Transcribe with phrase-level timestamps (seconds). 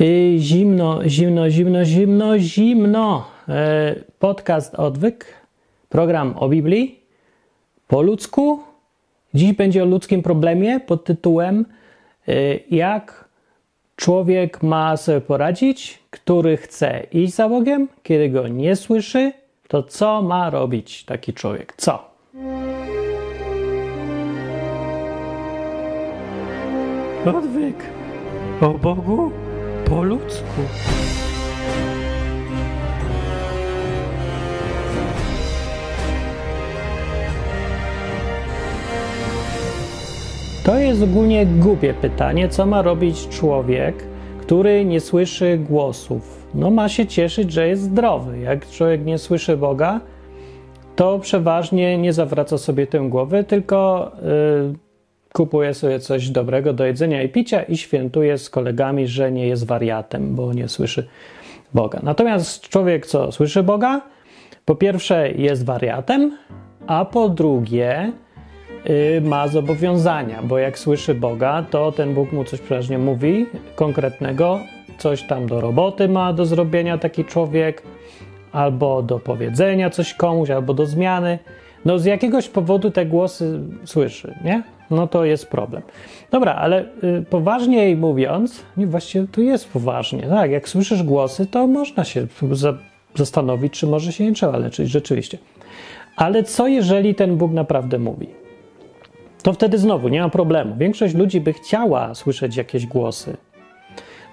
[0.00, 3.24] Zimno, zimno, zimno, zimno, zimno.
[3.48, 5.24] E, podcast Odwyk,
[5.88, 7.00] program o Biblii
[7.88, 8.60] po ludzku.
[9.34, 11.64] Dziś będzie o ludzkim problemie pod tytułem
[12.28, 12.32] e,
[12.70, 13.28] Jak
[13.96, 19.32] człowiek ma sobie poradzić, który chce iść za Bogiem, kiedy go nie słyszy,
[19.68, 21.74] to co ma robić taki człowiek?
[21.76, 22.10] Co?
[27.26, 27.76] Odwyk
[28.60, 29.49] o Bogu
[29.90, 30.60] po ludzku.
[40.64, 43.94] To jest ogólnie głupie pytanie, co ma robić człowiek,
[44.40, 46.46] który nie słyszy głosów.
[46.54, 48.38] No ma się cieszyć, że jest zdrowy.
[48.38, 50.00] Jak człowiek nie słyszy Boga,
[50.96, 54.89] to przeważnie nie zawraca sobie tę głowę, tylko yy,
[55.32, 59.66] kupuje sobie coś dobrego do jedzenia i picia i świętuje z kolegami, że nie jest
[59.66, 61.08] wariatem, bo nie słyszy
[61.74, 62.00] Boga.
[62.02, 64.00] Natomiast człowiek, co słyszy Boga,
[64.64, 66.38] po pierwsze jest wariatem,
[66.86, 68.12] a po drugie
[68.84, 74.60] yy, ma zobowiązania, bo jak słyszy Boga, to ten Bóg mu coś przeważnie mówi konkretnego,
[74.98, 77.82] coś tam do roboty ma do zrobienia taki człowiek,
[78.52, 81.38] albo do powiedzenia coś komuś, albo do zmiany.
[81.84, 84.62] No z jakiegoś powodu te głosy słyszy, nie?
[84.90, 85.82] No to jest problem.
[86.30, 91.66] Dobra, ale y, poważniej mówiąc, nie, właściwie tu jest poważnie, tak, jak słyszysz głosy, to
[91.66, 92.74] można się za,
[93.14, 95.38] zastanowić, czy może się nie trzeba leczyć, rzeczywiście.
[96.16, 98.26] Ale co jeżeli ten Bóg naprawdę mówi?
[99.42, 100.76] To wtedy znowu nie ma problemu.
[100.76, 103.36] Większość ludzi by chciała słyszeć jakieś głosy.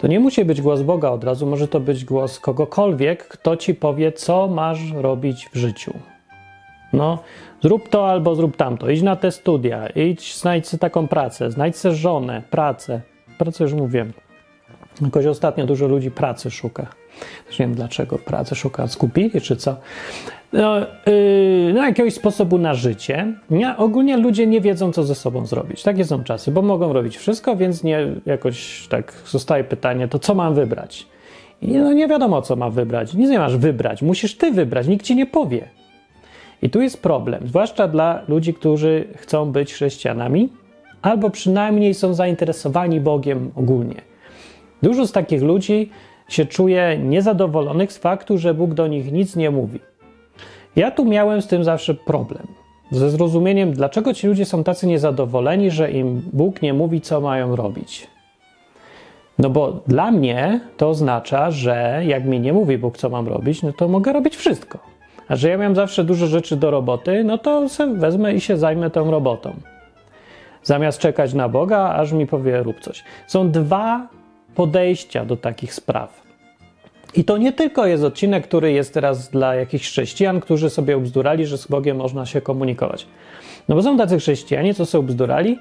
[0.01, 3.75] To nie musi być głos Boga od razu, może to być głos kogokolwiek, kto ci
[3.75, 5.93] powie, co masz robić w życiu.
[6.93, 7.19] No,
[7.63, 11.77] zrób to albo zrób tamto, idź na te studia, idź, znajdź sobie taką pracę, znajdź
[11.77, 13.01] sobie żonę, pracę.
[13.37, 14.13] Pracę już mówiłem.
[15.01, 16.87] Jakoś ostatnio dużo ludzi pracy szuka.
[17.51, 18.87] Nie wiem dlaczego pracę szuka.
[18.87, 19.75] Skupili czy co?
[20.53, 23.33] No, yy, no jakiegoś sposobu na życie.
[23.77, 25.83] Ogólnie ludzie nie wiedzą, co ze sobą zrobić.
[25.83, 30.35] Takie są czasy, bo mogą robić wszystko, więc nie jakoś tak zostaje pytanie, to co
[30.35, 31.07] mam wybrać?
[31.61, 33.13] I no nie wiadomo, co ma wybrać.
[33.13, 34.01] Nic nie masz wybrać.
[34.01, 34.87] Musisz ty wybrać.
[34.87, 35.69] Nikt ci nie powie.
[36.61, 40.49] I tu jest problem, zwłaszcza dla ludzi, którzy chcą być chrześcijanami,
[41.01, 44.01] albo przynajmniej są zainteresowani Bogiem ogólnie.
[44.81, 45.89] Dużo z takich ludzi
[46.29, 49.79] się czuje niezadowolonych z faktu, że Bóg do nich nic nie mówi.
[50.75, 52.47] Ja tu miałem z tym zawsze problem.
[52.91, 57.55] Ze zrozumieniem, dlaczego ci ludzie są tacy niezadowoleni, że im Bóg nie mówi, co mają
[57.55, 58.07] robić.
[59.39, 63.63] No bo dla mnie to oznacza, że jak mi nie mówi Bóg, co mam robić,
[63.63, 64.79] no to mogę robić wszystko.
[65.29, 68.89] A że ja miałem zawsze dużo rzeczy do roboty, no to wezmę i się zajmę
[68.89, 69.55] tą robotą.
[70.63, 73.03] Zamiast czekać na Boga, aż mi powie rób coś.
[73.27, 74.07] Są dwa
[74.55, 76.27] podejścia do takich spraw.
[77.15, 81.45] I to nie tylko jest odcinek, który jest teraz dla jakichś chrześcijan, którzy sobie ubzdurali,
[81.45, 83.07] że z Bogiem można się komunikować.
[83.69, 85.59] No bo są tacy chrześcijanie, co sobie ubzdurali,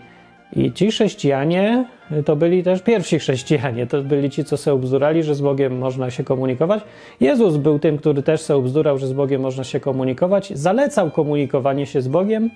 [0.52, 1.84] i ci chrześcijanie
[2.24, 6.10] to byli też pierwsi chrześcijanie, to byli ci, co sobie bzdurali, że z Bogiem można
[6.10, 6.82] się komunikować.
[7.20, 11.86] Jezus był tym, który też sobie bzdurał, że z Bogiem można się komunikować, zalecał komunikowanie
[11.86, 12.50] się z Bogiem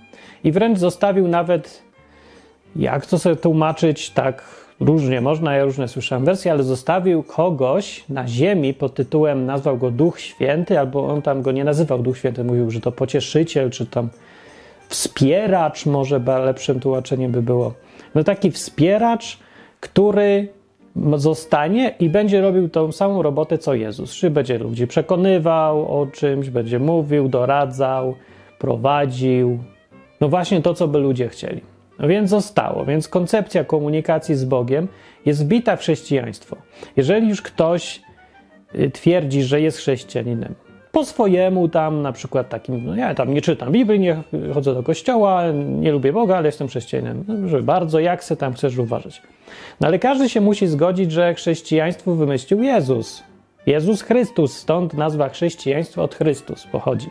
[0.44, 1.82] i wręcz zostawił nawet,
[2.76, 4.44] jak to sobie tłumaczyć, tak
[4.80, 9.90] różnie można, ja różne słyszałem wersje, ale zostawił kogoś na ziemi pod tytułem, nazwał go
[9.90, 13.86] Duch Święty, albo on tam go nie nazywał Duch Święty, mówił, że to pocieszyciel, czy
[13.86, 14.08] tam
[14.90, 17.74] wspieracz, może lepszym tłumaczeniem by było.
[18.14, 19.38] No taki wspieracz,
[19.80, 20.48] który
[21.16, 24.14] zostanie i będzie robił tą samą robotę co Jezus.
[24.14, 28.14] Czy będzie ludzi przekonywał o czymś, będzie mówił, doradzał,
[28.58, 29.58] prowadził.
[30.20, 31.60] No właśnie to, co by ludzie chcieli.
[31.98, 32.84] No więc zostało.
[32.84, 34.88] Więc koncepcja komunikacji z Bogiem
[35.26, 36.56] jest wbita w chrześcijaństwo.
[36.96, 38.00] Jeżeli już ktoś
[38.74, 40.54] y, twierdzi, że jest chrześcijaninem,
[40.92, 44.22] po swojemu tam, na przykład takim, no ja tam nie czytam Biblii, nie
[44.54, 47.24] chodzę do kościoła, nie lubię Boga, ale jestem chrześcijaninem.
[47.28, 49.22] No, bardzo, jak se tam chcesz uważać.
[49.80, 53.22] No ale każdy się musi zgodzić, że chrześcijaństwo wymyślił Jezus.
[53.66, 57.10] Jezus Chrystus, stąd nazwa chrześcijaństwo od Chrystus pochodzi.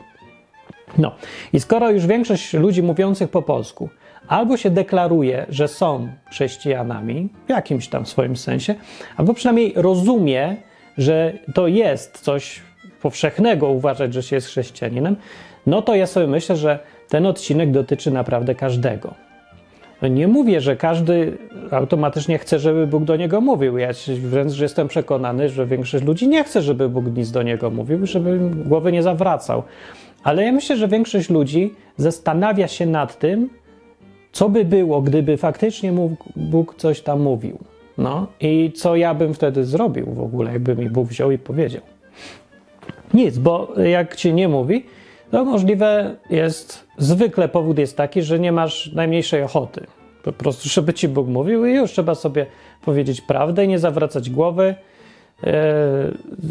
[0.97, 1.15] No
[1.53, 3.89] i skoro już większość ludzi mówiących po polsku
[4.27, 8.75] albo się deklaruje, że są chrześcijanami w jakimś tam swoim sensie,
[9.17, 10.55] albo przynajmniej rozumie,
[10.97, 12.61] że to jest coś
[13.01, 15.15] powszechnego uważać, że się jest chrześcijaninem,
[15.67, 16.79] no to ja sobie myślę, że
[17.09, 19.13] ten odcinek dotyczy naprawdę każdego.
[20.01, 21.37] No nie mówię, że każdy
[21.71, 23.77] automatycznie chce, żeby Bóg do niego mówił.
[23.77, 23.89] Ja
[24.21, 28.39] wręcz jestem przekonany, że większość ludzi nie chce, żeby Bóg nic do niego mówił, żeby
[28.65, 29.63] głowy nie zawracał.
[30.23, 33.49] Ale ja myślę, że większość ludzi zastanawia się nad tym,
[34.31, 35.93] co by było, gdyby faktycznie
[36.35, 37.57] Bóg coś tam mówił.
[37.97, 41.81] No i co ja bym wtedy zrobił w ogóle, jakby mi Bóg wziął i powiedział?
[43.13, 44.85] Nic, bo jak ci nie mówi,
[45.31, 49.87] to możliwe jest, zwykle powód jest taki, że nie masz najmniejszej ochoty.
[50.23, 52.45] Po prostu, żeby ci Bóg mówił i już trzeba sobie
[52.85, 54.75] powiedzieć prawdę i nie zawracać głowy
[55.43, 55.53] e,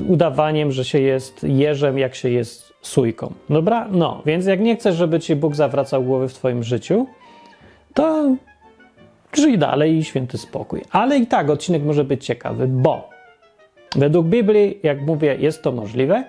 [0.08, 3.32] udawaniem, że się jest jeżem, jak się jest sójką.
[3.50, 3.88] Dobra?
[3.90, 7.06] No, więc jak nie chcesz, żeby ci Bóg zawracał głowy w twoim życiu,
[7.94, 8.36] to
[9.32, 10.82] żyj dalej i święty spokój.
[10.90, 13.08] Ale i tak odcinek może być ciekawy, bo
[13.96, 16.24] według Biblii, jak mówię, jest to możliwe.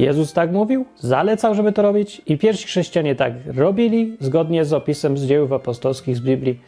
[0.00, 5.18] Jezus tak mówił, zalecał, żeby to robić i pierwsi chrześcijanie tak robili, zgodnie z opisem
[5.18, 6.60] z dziejów apostolskich z Biblii.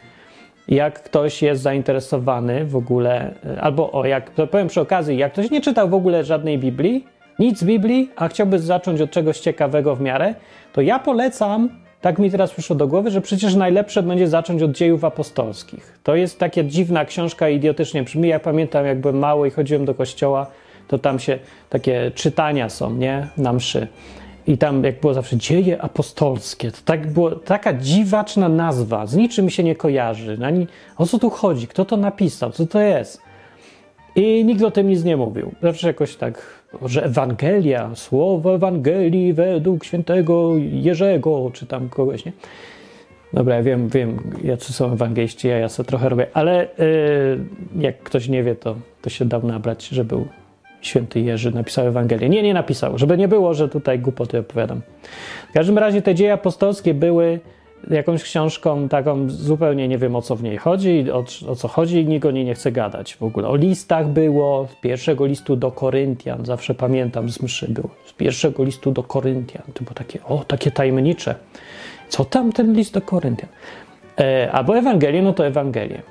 [0.67, 5.51] Jak ktoś jest zainteresowany w ogóle, albo o, jak to powiem przy okazji, jak ktoś
[5.51, 7.05] nie czytał w ogóle żadnej Biblii,
[7.39, 10.35] nic z Biblii, a chciałby zacząć od czegoś ciekawego w miarę,
[10.73, 11.69] to ja polecam
[12.01, 15.99] tak mi teraz przyszło do głowy, że przecież najlepsze będzie zacząć od dziejów apostolskich.
[16.03, 18.29] To jest taka dziwna książka, idiotycznie brzmi.
[18.29, 20.47] Ja pamiętam, jak byłem mały i chodziłem do kościoła,
[20.87, 21.39] to tam się
[21.69, 23.27] takie czytania są, nie?
[23.37, 23.87] Na mszy.
[24.47, 29.49] I tam, jak było zawsze dzieje apostolskie, to tak było, taka dziwaczna nazwa, z niczym
[29.49, 30.37] się nie kojarzy.
[30.45, 31.67] Ani, o co tu chodzi?
[31.67, 32.51] Kto to napisał?
[32.51, 33.21] Co to jest?
[34.15, 35.51] I nikt o tym nic nie mówił.
[35.61, 42.31] Zawsze jakoś tak, że Ewangelia, słowo Ewangelii według świętego Jerzego, czy tam kogoś, nie?
[43.33, 48.03] Dobra, ja wiem, wiem, jacy są ewangeliści, ja, ja sobie trochę robię, ale yy, jak
[48.03, 50.27] ktoś nie wie, to, to się dał nabrać, że był
[50.83, 52.29] święty Jerzy, napisał Ewangelię.
[52.29, 54.81] Nie, nie napisał, żeby nie było, że tutaj głupoty opowiadam.
[55.49, 57.39] W każdym razie te dzieje apostolskie były
[57.89, 62.05] jakąś książką taką, zupełnie nie wiem o co w niej chodzi, o, o co chodzi,
[62.05, 63.47] nikt o niej nie chce gadać w ogóle.
[63.47, 68.63] O listach było, z pierwszego listu do Koryntian, zawsze pamiętam z mszy było, z pierwszego
[68.63, 71.35] listu do Koryntian, to było takie, o, takie tajemnicze.
[72.09, 73.49] Co tam ten list do Koryntian?
[74.19, 76.01] E, albo Ewangelię, no to Ewangelię.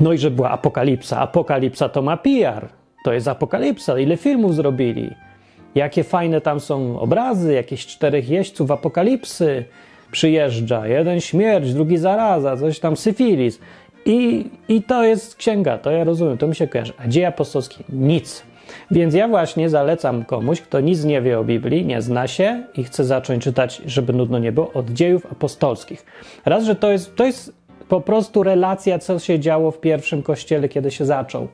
[0.00, 1.18] No i że była apokalipsa.
[1.20, 2.68] Apokalipsa to ma PR.
[3.04, 3.98] To jest apokalipsa.
[3.98, 5.10] Ile filmów zrobili?
[5.74, 9.64] Jakie fajne tam są obrazy, jakieś czterech jeźdźców apokalipsy
[10.10, 10.86] przyjeżdża.
[10.86, 13.60] Jeden śmierć, drugi zaraza, coś tam syfilis.
[14.04, 16.92] I, I to jest księga, to ja rozumiem, to mi się kojarzy.
[16.98, 18.42] A dzieje apostolskie nic.
[18.90, 22.84] Więc ja właśnie zalecam komuś, kto nic nie wie o Biblii, nie zna się i
[22.84, 26.06] chce zacząć czytać, żeby nudno nie było, od dziejów apostolskich.
[26.44, 27.52] Raz, że to jest, to jest
[27.88, 31.48] po prostu relacja, co się działo w pierwszym kościele, kiedy się zaczął.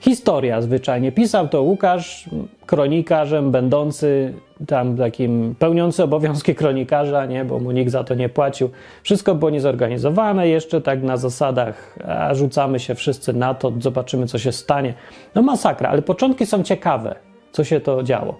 [0.00, 1.12] Historia zwyczajnie.
[1.12, 2.30] Pisał to Łukasz,
[2.66, 4.34] kronikarzem, będący
[4.66, 8.70] tam takim pełniący obowiązki kronikarza, nie, bo mu nikt za to nie płacił.
[9.02, 14.38] Wszystko było niezorganizowane, jeszcze tak na zasadach, a rzucamy się wszyscy na to, zobaczymy, co
[14.38, 14.94] się stanie.
[15.34, 17.14] No masakra, ale początki są ciekawe,
[17.52, 18.36] co się to działo.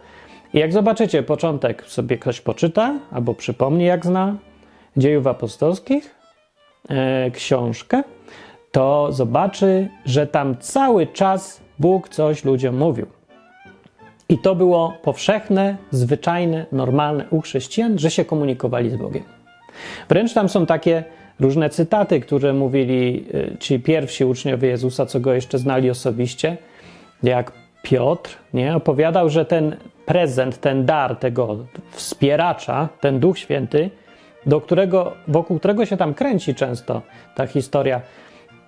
[0.54, 4.36] I jak zobaczycie początek, sobie ktoś poczyta albo przypomni, jak zna
[4.96, 6.14] dziejów apostolskich,
[6.88, 8.02] e, książkę,
[8.72, 13.06] to zobaczy, że tam cały czas Bóg coś ludziom mówił.
[14.28, 19.22] I to było powszechne, zwyczajne, normalne u chrześcijan, że się komunikowali z Bogiem.
[20.08, 21.04] Wręcz tam są takie
[21.40, 26.56] różne cytaty, które mówili y, ci pierwsi uczniowie Jezusa, co go jeszcze znali osobiście,
[27.22, 27.52] jak
[27.82, 29.76] Piotr, nie, opowiadał, że ten
[30.06, 31.56] prezent, ten dar tego
[31.90, 33.90] wspieracza, ten Duch Święty,
[34.46, 37.02] do którego, wokół którego się tam kręci często
[37.34, 38.00] ta historia,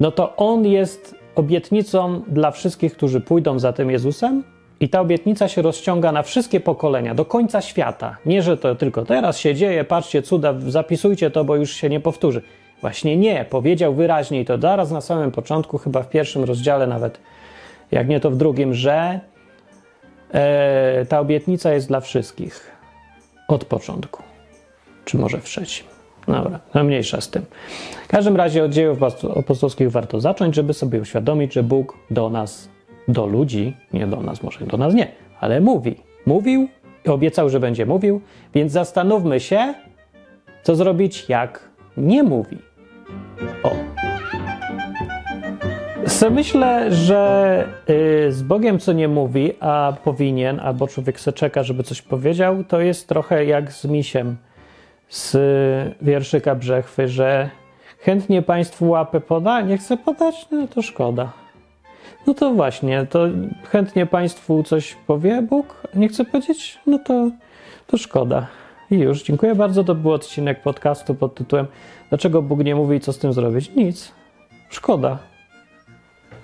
[0.00, 4.42] no to on jest obietnicą dla wszystkich, którzy pójdą za tym Jezusem,
[4.82, 8.16] i ta obietnica się rozciąga na wszystkie pokolenia, do końca świata.
[8.26, 12.00] Nie, że to tylko teraz się dzieje, patrzcie, cuda, zapisujcie to, bo już się nie
[12.00, 12.42] powtórzy.
[12.80, 17.20] Właśnie nie, powiedział wyraźnie i to zaraz na samym początku, chyba w pierwszym rozdziale nawet,
[17.90, 19.20] jak nie to w drugim, że
[20.32, 22.70] e, ta obietnica jest dla wszystkich.
[23.48, 24.22] Od początku.
[25.04, 25.91] Czy może w trzecim.
[26.26, 27.42] Dobra, no mniejsza z tym.
[28.04, 28.98] W każdym razie od dziejów
[29.36, 32.68] apostolskich warto zacząć, żeby sobie uświadomić, że Bóg do nas
[33.08, 35.08] do ludzi, nie do nas, może do nas nie,
[35.40, 35.96] ale mówi.
[36.26, 36.68] Mówił
[37.04, 38.20] i obiecał, że będzie mówił,
[38.54, 39.74] więc zastanówmy się,
[40.62, 42.58] co zrobić, jak nie mówi.
[43.62, 43.70] O.
[46.06, 51.62] So myślę, że y, z Bogiem co nie mówi, a powinien, albo człowiek se czeka,
[51.62, 54.36] żeby coś powiedział, to jest trochę jak z misiem
[55.12, 55.36] z
[56.02, 57.50] wierszyka Brzechwy, że
[57.98, 61.32] chętnie Państwu łapę poda, nie chce podać, no to szkoda.
[62.26, 63.26] No to właśnie, to
[63.70, 66.78] chętnie Państwu coś powie Bóg, nie chce powiedzieć?
[66.86, 67.30] No to,
[67.86, 68.46] to szkoda.
[68.90, 69.84] I już, dziękuję bardzo.
[69.84, 71.66] To był odcinek podcastu pod tytułem
[72.08, 73.70] Dlaczego Bóg nie mówi i co z tym zrobić?
[73.74, 74.12] Nic.
[74.70, 75.18] Szkoda.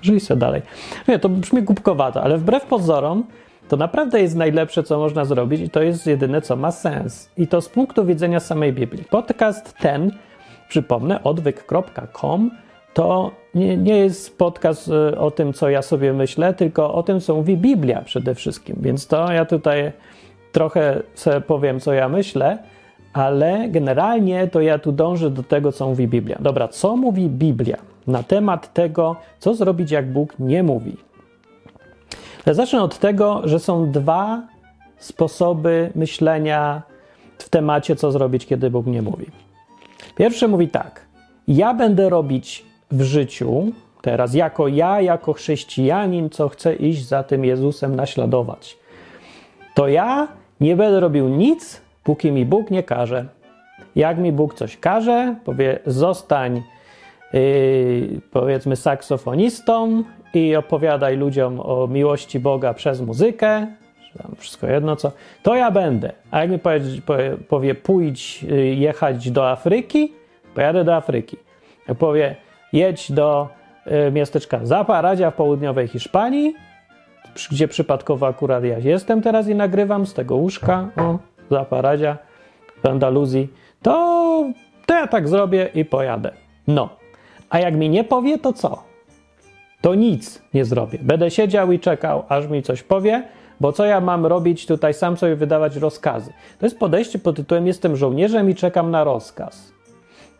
[0.02, 0.62] Żyj se dalej.
[1.08, 3.24] Nie, to brzmi głupkowato, ale wbrew pozorom
[3.68, 7.30] to naprawdę jest najlepsze, co można zrobić i to jest jedyne, co ma sens.
[7.36, 9.04] I to z punktu widzenia samej Biblii.
[9.04, 10.12] Podcast ten,
[10.68, 12.50] przypomnę, odwyk.com
[12.94, 17.20] to nie, nie jest podcast y, o tym, co ja sobie myślę, tylko o tym,
[17.20, 18.76] co mówi Biblia przede wszystkim.
[18.80, 19.92] Więc to ja tutaj
[20.52, 21.02] trochę
[21.46, 22.58] powiem, co ja myślę,
[23.12, 26.38] ale generalnie to ja tu dążę do tego, co mówi Biblia.
[26.40, 30.96] Dobra, co mówi Biblia na temat tego, co zrobić, jak Bóg nie mówi?
[32.46, 34.42] Zacznę od tego, że są dwa
[34.98, 36.82] sposoby myślenia
[37.38, 39.26] w temacie, co zrobić, kiedy Bóg nie mówi.
[40.16, 41.06] Pierwszy mówi tak:
[41.48, 47.44] Ja będę robić w życiu, teraz jako ja, jako chrześcijanin, co chcę iść za tym
[47.44, 48.78] Jezusem naśladować.
[49.74, 50.28] To ja
[50.60, 53.26] nie będę robił nic, póki mi Bóg nie każe.
[53.96, 56.62] Jak mi Bóg coś każe, powie: zostań,
[57.32, 60.04] yy, powiedzmy, saksofonistą
[60.34, 63.66] i opowiadaj ludziom o miłości Boga przez muzykę,
[64.36, 66.12] wszystko jedno co, to ja będę.
[66.30, 70.12] A jak mi powie, powie, pójdź, yy, jechać do Afryki,
[70.54, 71.36] pojadę do Afryki.
[71.88, 72.36] Jak powie,
[72.72, 73.48] jedź do
[74.08, 76.54] y, miasteczka Zaparadzia w południowej Hiszpanii,
[77.50, 81.18] gdzie przypadkowo akurat ja jestem teraz i nagrywam z tego łóżka, o,
[81.50, 82.18] Zaparadzia,
[82.82, 83.48] w Andaluzji,
[83.82, 84.44] to,
[84.86, 86.32] to ja tak zrobię i pojadę.
[86.66, 86.88] No.
[87.50, 88.87] A jak mi nie powie, to co?
[89.88, 90.98] To nic nie zrobię.
[91.02, 93.28] Będę siedział i czekał, aż mi coś powie,
[93.60, 96.32] bo co ja mam robić tutaj, sam sobie wydawać rozkazy.
[96.58, 99.72] To jest podejście pod tytułem Jestem żołnierzem i czekam na rozkaz.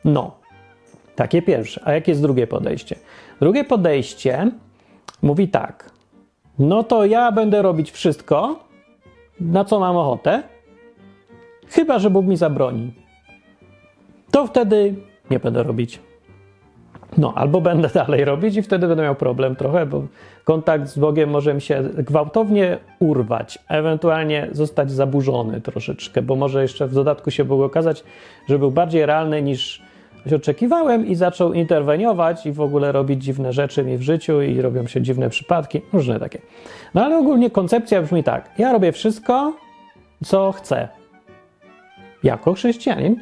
[0.04, 0.36] No,
[1.16, 1.80] takie pierwsze.
[1.84, 2.96] A jakie jest drugie podejście?
[3.40, 4.50] Drugie podejście
[5.22, 5.90] mówi tak.
[6.58, 8.58] No to ja będę robić wszystko,
[9.40, 10.42] na co mam ochotę,
[11.68, 12.92] chyba że Bóg mi zabroni.
[14.30, 14.94] To wtedy
[15.30, 16.07] nie będę robić.
[17.18, 20.02] No, albo będę dalej robić i wtedy będę miał problem trochę, bo
[20.44, 26.86] kontakt z Bogiem może mi się gwałtownie urwać, ewentualnie zostać zaburzony troszeczkę, bo może jeszcze
[26.86, 28.04] w dodatku się Bóg okazać,
[28.48, 29.82] że był bardziej realny niż
[30.36, 34.86] oczekiwałem i zaczął interweniować i w ogóle robić dziwne rzeczy mi w życiu i robią
[34.86, 36.38] się dziwne przypadki, różne takie.
[36.94, 39.52] No ale ogólnie koncepcja brzmi tak: ja robię wszystko,
[40.24, 40.88] co chcę.
[42.22, 43.16] Jako chrześcijanin,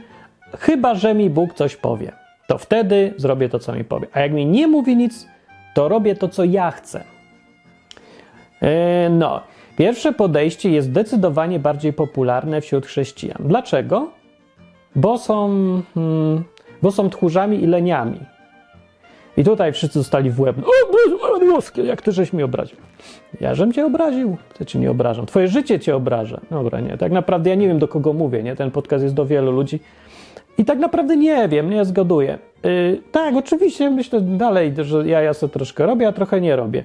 [0.59, 2.26] chyba że mi Bóg coś powie.
[2.47, 4.07] To wtedy zrobię to, co mi powie.
[4.13, 5.29] A jak mi nie mówi nic,
[5.75, 7.05] to robię to, co ja chcę.
[8.63, 8.69] Yy,
[9.11, 9.41] no,
[9.77, 13.39] pierwsze podejście jest zdecydowanie bardziej popularne wśród chrześcijan.
[13.41, 14.11] Dlaczego?
[14.97, 15.49] Bo są.
[15.95, 16.45] Hmm,
[16.83, 18.21] bo są tchórzami i leniami.
[19.37, 20.57] I tutaj wszyscy zostali w łeb.
[21.23, 22.79] O, boskie, jak ty żeś mi obraził.
[23.41, 25.27] Ja żem cię obraził, ty cię nie obrażam.
[25.27, 26.41] Twoje życie cię obraża.
[26.51, 26.99] Dobra, nie.
[26.99, 28.57] Tak naprawdę ja nie wiem, do kogo mówię, nie?
[28.57, 29.81] Ten podcast jest do wielu ludzi.
[30.59, 32.39] I tak naprawdę nie wiem, nie zgaduję.
[32.63, 36.85] Yy, tak, oczywiście myślę dalej, że ja, ja sobie troszkę robię, a trochę nie robię.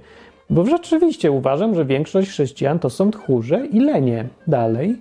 [0.49, 4.95] Bo rzeczywiście uważam, że większość chrześcijan to są tchórze i lenie dalej.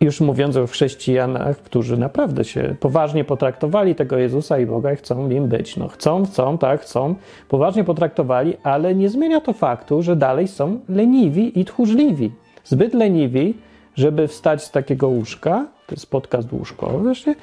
[0.00, 5.28] Już mówiąc o chrześcijanach, którzy naprawdę się poważnie potraktowali tego Jezusa i Boga i chcą
[5.28, 5.76] nim być.
[5.76, 7.14] No chcą, chcą, tak, chcą,
[7.48, 12.30] poważnie potraktowali, ale nie zmienia to faktu, że dalej są leniwi i tchórzliwi.
[12.64, 13.54] Zbyt leniwi,
[13.94, 17.34] żeby wstać z takiego łóżka, to jest podcast łóżkowy właśnie,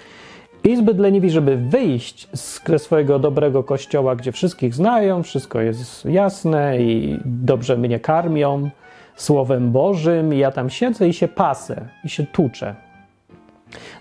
[0.65, 6.81] i zbyt leniwi, żeby wyjść z swojego dobrego kościoła, gdzie wszystkich znają, wszystko jest jasne
[6.81, 8.69] i dobrze mnie karmią,
[9.15, 12.75] Słowem Bożym, i ja tam siedzę i się pasę, i się tuczę.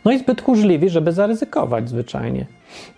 [0.04, 2.46] No i zbyt tchórzliwi, żeby zaryzykować zwyczajnie.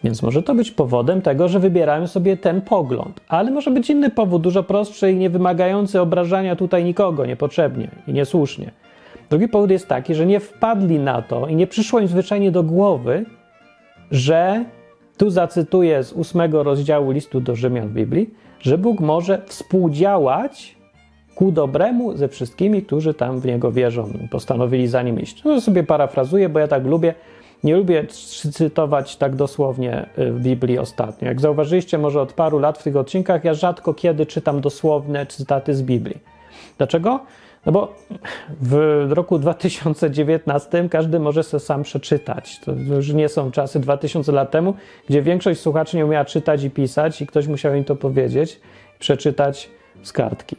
[0.05, 3.21] Więc może to być powodem tego, że wybierają sobie ten pogląd.
[3.29, 8.13] Ale może być inny powód, dużo prostszy i nie wymagający obrażania tutaj nikogo niepotrzebnie i
[8.13, 8.71] niesłusznie.
[9.31, 12.63] Drugi powód jest taki, że nie wpadli na to i nie przyszło im zwyczajnie do
[12.63, 13.25] głowy,
[14.11, 14.65] że
[15.17, 20.77] tu zacytuję z ósmego rozdziału listu do Rzymian Biblii, że Bóg może współdziałać
[21.35, 25.45] ku dobremu ze wszystkimi, którzy tam w niego wierzą, postanowili za nim iść.
[25.45, 27.15] No sobie parafrazuję, bo ja tak lubię.
[27.65, 28.07] Nie lubię
[28.53, 31.29] cytować tak dosłownie y, w Biblii ostatnio.
[31.29, 35.75] Jak zauważyliście, może od paru lat w tych odcinkach, ja rzadko kiedy czytam dosłowne cytaty
[35.75, 36.19] z Biblii.
[36.79, 37.21] Dlaczego?
[37.67, 37.95] No bo
[38.61, 42.61] w roku 2019 każdy może sobie sam przeczytać.
[42.61, 44.75] To już nie są czasy 2000 lat temu,
[45.09, 48.61] gdzie większość słuchaczy nie umiała czytać i pisać, i ktoś musiał im to powiedzieć,
[48.99, 49.71] przeczytać
[50.03, 50.57] z kartki.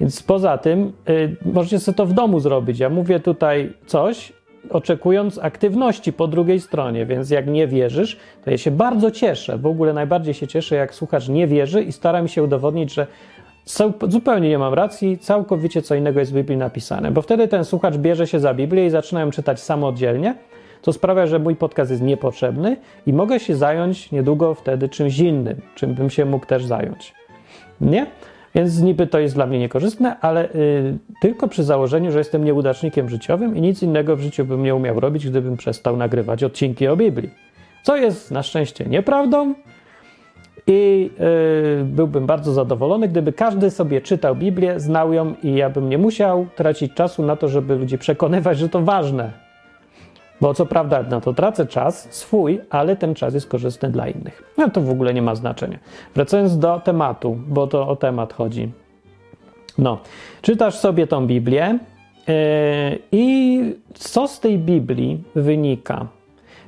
[0.00, 2.78] Więc poza tym y, możecie sobie to w domu zrobić.
[2.78, 4.32] Ja mówię tutaj coś,
[4.70, 9.58] oczekując aktywności po drugiej stronie, więc jak nie wierzysz, to ja się bardzo cieszę.
[9.58, 13.06] W ogóle najbardziej się cieszę, jak słuchacz nie wierzy i stara mi się udowodnić, że
[14.08, 17.96] zupełnie nie mam racji, całkowicie co innego jest w Biblii napisane, bo wtedy ten słuchacz
[17.96, 20.34] bierze się za Biblię i zaczynają czytać samodzielnie,
[20.82, 22.76] co sprawia, że mój podcast jest niepotrzebny
[23.06, 27.14] i mogę się zająć niedługo wtedy czymś innym, czym bym się mógł też zająć.
[27.80, 28.06] Nie?
[28.54, 33.08] Więc niby to jest dla mnie niekorzystne, ale y, tylko przy założeniu, że jestem nieudacznikiem
[33.08, 36.96] życiowym i nic innego w życiu bym nie umiał robić, gdybym przestał nagrywać odcinki o
[36.96, 37.30] Biblii.
[37.82, 39.54] Co jest na szczęście nieprawdą.
[40.66, 41.10] I
[41.78, 45.98] yy, byłbym bardzo zadowolony, gdyby każdy sobie czytał Biblię, znał ją i ja bym nie
[45.98, 49.32] musiał tracić czasu na to, żeby ludzi przekonywać, że to ważne.
[50.40, 54.42] Bo co prawda na to tracę czas swój, ale ten czas jest korzystny dla innych.
[54.58, 55.78] No to w ogóle nie ma znaczenia.
[56.14, 58.72] Wracając do tematu, bo to o temat chodzi.
[59.78, 59.98] No,
[60.42, 61.78] czytasz sobie tą Biblię
[62.28, 62.34] yy,
[63.12, 63.62] i
[63.94, 66.06] co z tej Biblii wynika?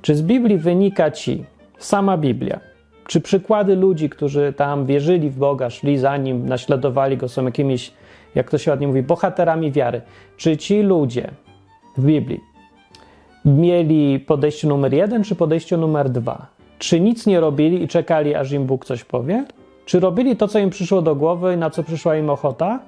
[0.03, 1.45] Czy z Biblii wynika ci
[1.79, 2.72] sama Biblia?
[3.07, 7.93] Czy przykłady ludzi, którzy tam wierzyli w Boga, szli za nim, naśladowali go, są jakimiś,
[8.35, 10.01] jak to się ładnie mówi, bohaterami wiary?
[10.37, 11.31] Czy ci ludzie
[11.97, 12.41] w Biblii
[13.45, 16.47] mieli podejście numer jeden, czy podejście numer dwa?
[16.79, 19.45] Czy nic nie robili i czekali, aż im Bóg coś powie?
[19.87, 22.81] Czy robili to, co im przyszło do głowy, na co przyszła im ochota?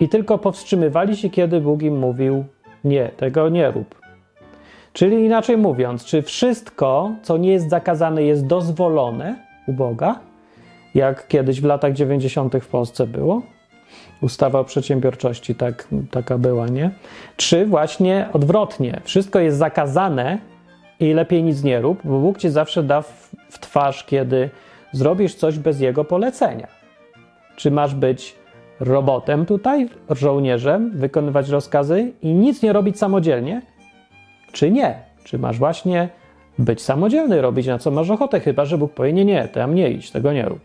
[0.00, 2.44] I tylko powstrzymywali się, kiedy Bóg im mówił:
[2.84, 3.99] Nie, tego nie rób.
[4.92, 10.20] Czyli inaczej mówiąc, czy wszystko, co nie jest zakazane, jest dozwolone u Boga,
[10.94, 12.54] jak kiedyś w latach 90.
[12.60, 13.42] w Polsce było?
[14.22, 16.90] Ustawa o przedsiębiorczości tak, taka była, nie?
[17.36, 20.38] Czy właśnie odwrotnie, wszystko jest zakazane
[21.00, 24.50] i lepiej nic nie rób, bo Bóg ci zawsze da w, w twarz, kiedy
[24.92, 26.66] zrobisz coś bez jego polecenia.
[27.56, 28.36] Czy masz być
[28.80, 33.62] robotem tutaj, żołnierzem, wykonywać rozkazy i nic nie robić samodzielnie,
[34.52, 34.98] czy nie?
[35.24, 36.08] Czy masz właśnie
[36.58, 39.90] być samodzielny, robić na co masz ochotę, chyba że Bóg powie, nie, nie, tam nie
[39.90, 40.60] idź, tego nie rób.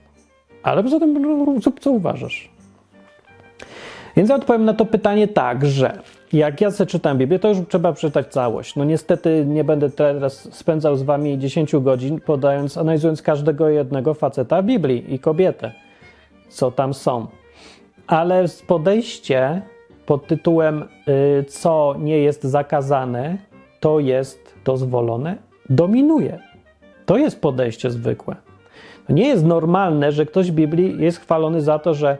[0.63, 2.49] Ale poza tym rób, co uważasz.
[4.15, 5.99] Więc ja odpowiem na to pytanie tak, że
[6.33, 8.75] jak ja sobie czytam Biblię, to już trzeba przeczytać całość.
[8.75, 14.63] No niestety nie będę teraz spędzał z wami 10 godzin, podając, analizując każdego jednego faceta
[14.63, 15.71] Biblii i kobietę,
[16.49, 17.27] co tam są.
[18.07, 19.61] Ale podejście
[20.05, 23.37] pod tytułem y, co nie jest zakazane,
[23.85, 25.35] to jest dozwolone,
[25.69, 26.39] dominuje.
[27.05, 28.35] To jest podejście zwykłe.
[29.07, 32.17] To nie jest normalne, że ktoś w Biblii jest chwalony za to, że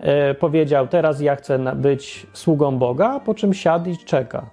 [0.00, 4.46] e, powiedział: Teraz ja chcę być sługą Boga, po czym siadł i czeka.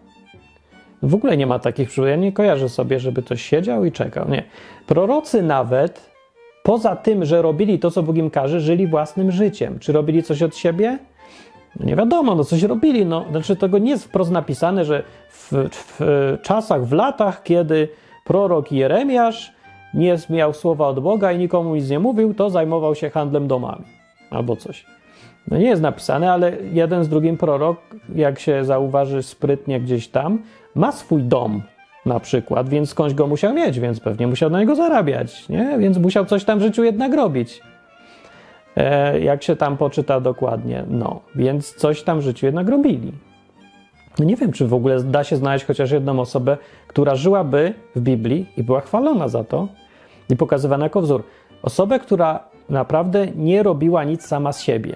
[1.03, 2.09] W ogóle nie ma takich przykładów.
[2.09, 4.29] Ja nie kojarzę sobie, żeby ktoś siedział i czekał.
[4.29, 4.43] Nie.
[4.87, 6.11] Prorocy nawet,
[6.63, 9.79] poza tym, że robili to, co Bóg im każe, żyli własnym życiem.
[9.79, 10.99] Czy robili coś od siebie?
[11.79, 13.05] Nie wiadomo, no coś robili.
[13.05, 17.87] No, znaczy, tego nie jest wprost napisane, że w, w czasach, w latach, kiedy
[18.25, 19.53] prorok Jeremiasz
[19.93, 23.85] nie miał słowa od Boga i nikomu nic nie mówił, to zajmował się handlem domami
[24.29, 24.85] albo coś.
[25.47, 27.77] No nie jest napisane, ale jeden z drugim prorok,
[28.15, 30.39] jak się zauważy sprytnie gdzieś tam,
[30.75, 31.61] ma swój dom
[32.05, 35.77] na przykład, więc skądś go musiał mieć, więc pewnie musiał na niego zarabiać, nie?
[35.79, 37.61] Więc musiał coś tam w życiu jednak robić.
[38.75, 40.83] E, jak się tam poczyta dokładnie.
[40.87, 43.11] No, więc coś tam w życiu jednak robili.
[44.19, 46.57] No nie wiem, czy w ogóle da się znaleźć chociaż jedną osobę,
[46.87, 49.67] która żyłaby w Biblii i była chwalona za to
[50.29, 51.23] i pokazywana jako wzór.
[51.63, 54.95] Osobę, która naprawdę nie robiła nic sama z siebie.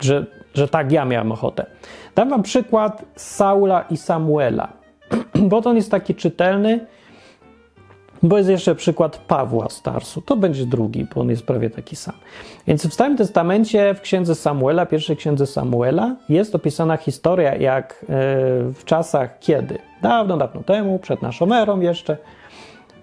[0.00, 1.66] Że, że tak ja miałem ochotę.
[2.14, 4.68] Dam wam przykład Saula i Samuela,
[5.48, 6.86] bo on jest taki czytelny
[8.22, 10.22] bo jest jeszcze przykład Pawła Starsu.
[10.22, 12.14] To będzie drugi, bo on jest prawie taki sam.
[12.66, 18.06] Więc w Starym Testamencie, w księdze Samuela, pierwszej księdze Samuela, jest opisana historia, jak e,
[18.72, 22.16] w czasach kiedy, dawno, dawno temu, przed naszą erą jeszcze,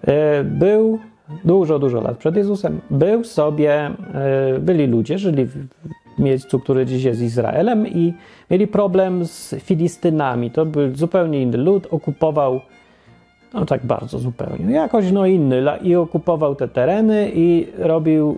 [0.08, 1.00] e, był
[1.46, 5.68] dużo, dużo lat przed Jezusem, był sobie, e, byli ludzie, żyli w
[6.20, 8.14] miejscu, które dziś jest Izraelem i
[8.52, 10.52] mieli problem z Filistynami.
[10.52, 12.62] To był zupełnie inny lud, okupował
[13.56, 14.76] no tak bardzo zupełnie.
[14.76, 18.38] Jakoś no inny i okupował te tereny i robił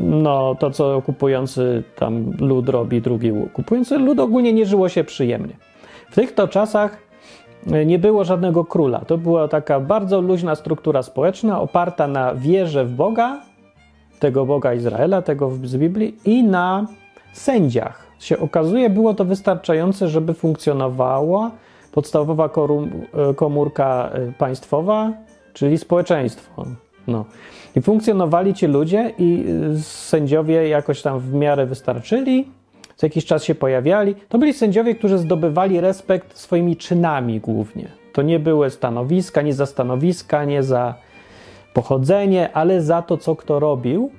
[0.00, 4.20] no to, co okupujący tam lud robi, drugi okupujący lud.
[4.20, 5.56] Ogólnie nie żyło się przyjemnie.
[6.10, 6.98] W tych to czasach
[7.72, 8.98] e, nie było żadnego króla.
[8.98, 13.40] To była taka bardzo luźna struktura społeczna, oparta na wierze w Boga,
[14.18, 16.86] tego Boga Izraela, tego z Biblii i na
[17.32, 18.06] sędziach.
[18.18, 21.50] Się okazuje, było to wystarczające, żeby funkcjonowała
[21.92, 25.12] podstawowa e, komórka e, państwowa,
[25.52, 26.64] czyli społeczeństwo.
[27.06, 27.24] No.
[27.76, 32.48] I funkcjonowali ci ludzie i e, sędziowie jakoś tam w miarę wystarczyli,
[32.96, 34.14] co jakiś czas się pojawiali.
[34.28, 37.88] To byli sędziowie, którzy zdobywali respekt swoimi czynami głównie.
[38.12, 40.94] To nie były stanowiska, nie za stanowiska, nie za
[41.74, 44.10] pochodzenie, ale za to, co kto robił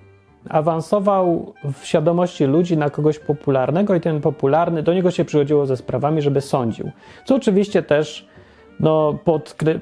[0.49, 5.77] awansował w świadomości ludzi na kogoś popularnego i ten popularny, do niego się przychodziło ze
[5.77, 6.91] sprawami, żeby sądził.
[7.25, 8.27] Co oczywiście też
[8.79, 9.79] no, podkry-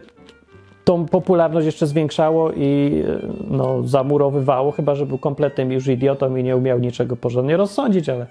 [0.84, 3.04] tą popularność jeszcze zwiększało i
[3.50, 8.28] no, zamurowywało, chyba że był kompletnym już idiotą i nie umiał niczego porządnie rozsądzić, ale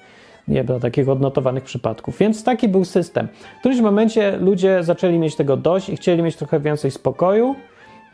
[0.49, 2.19] nie było takich odnotowanych przypadków.
[2.19, 3.29] Więc taki był system.
[3.57, 7.55] W którymś momencie ludzie zaczęli mieć tego dość i chcieli mieć trochę więcej spokoju,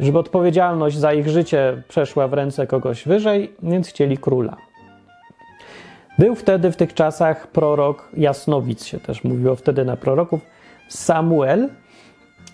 [0.03, 4.57] żeby odpowiedzialność za ich życie przeszła w ręce kogoś wyżej, więc chcieli króla.
[6.19, 10.41] Był wtedy w tych czasach prorok, jasnowic się też mówiło wtedy na proroków,
[10.89, 11.69] Samuel,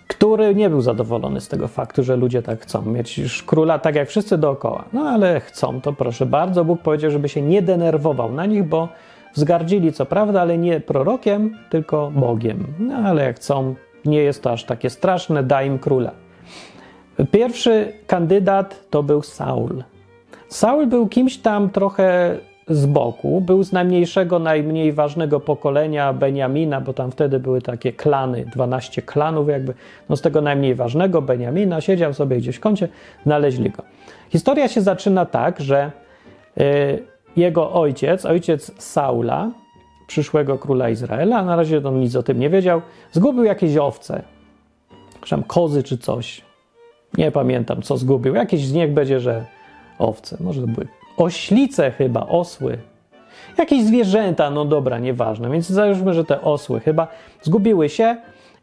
[0.08, 3.94] który nie był zadowolony z tego faktu, że ludzie tak chcą mieć już króla tak
[3.94, 4.84] jak wszyscy dookoła.
[4.92, 6.64] No ale chcą, to proszę bardzo.
[6.64, 8.88] Bóg powiedział, żeby się nie denerwował na nich, bo
[9.34, 12.66] wzgardzili co prawda, ale nie prorokiem, tylko Bogiem.
[12.78, 16.27] No ale jak chcą, nie jest to aż takie straszne, daj im króla.
[17.26, 19.82] Pierwszy kandydat to był Saul.
[20.48, 23.40] Saul był kimś tam trochę z boku.
[23.40, 29.48] Był z najmniejszego, najmniej ważnego pokolenia Beniamina, bo tam wtedy były takie klany, 12 klanów
[29.48, 29.74] jakby.
[30.08, 32.88] No z tego najmniej ważnego Beniamina siedział sobie gdzieś w kącie,
[33.24, 33.82] znaleźli go.
[34.30, 35.92] Historia się zaczyna tak, że
[36.60, 37.02] y,
[37.36, 39.50] jego ojciec, ojciec Saula,
[40.06, 44.22] przyszłego króla Izraela, na razie on nic o tym nie wiedział, zgubił jakieś owce,
[45.30, 46.47] tam kozy czy coś.
[47.16, 48.34] Nie pamiętam, co zgubił.
[48.34, 49.44] Jakieś z nich będzie, że
[49.98, 50.36] owce.
[50.40, 52.78] Może to były oślice chyba, osły.
[53.58, 55.50] Jakieś zwierzęta, no dobra, nieważne.
[55.50, 57.08] Więc załóżmy, że te osły chyba
[57.42, 58.16] zgubiły się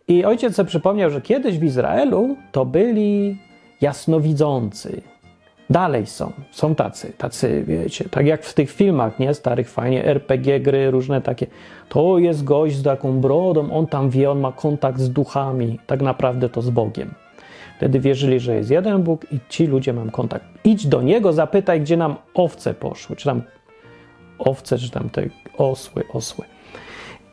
[0.08, 3.38] i ojciec sobie przypomniał, że kiedyś w Izraelu to byli
[3.81, 5.01] jasnowidzący.
[5.69, 10.60] Dalej są, są tacy, tacy, wiecie, tak jak w tych filmach, nie, starych, fajnie, RPG
[10.60, 11.47] gry, różne takie.
[11.89, 16.01] To jest gość z taką brodą, on tam wie, on ma kontakt z duchami, tak
[16.01, 17.24] naprawdę to z Bogiem.
[17.77, 20.45] Wtedy wierzyli, że jest jeden Bóg i ci ludzie mają kontakt.
[20.63, 23.41] Idź do niego, zapytaj, gdzie nam owce poszły, czy tam
[24.39, 25.23] owce, czy tam te
[25.57, 26.45] osły, osły.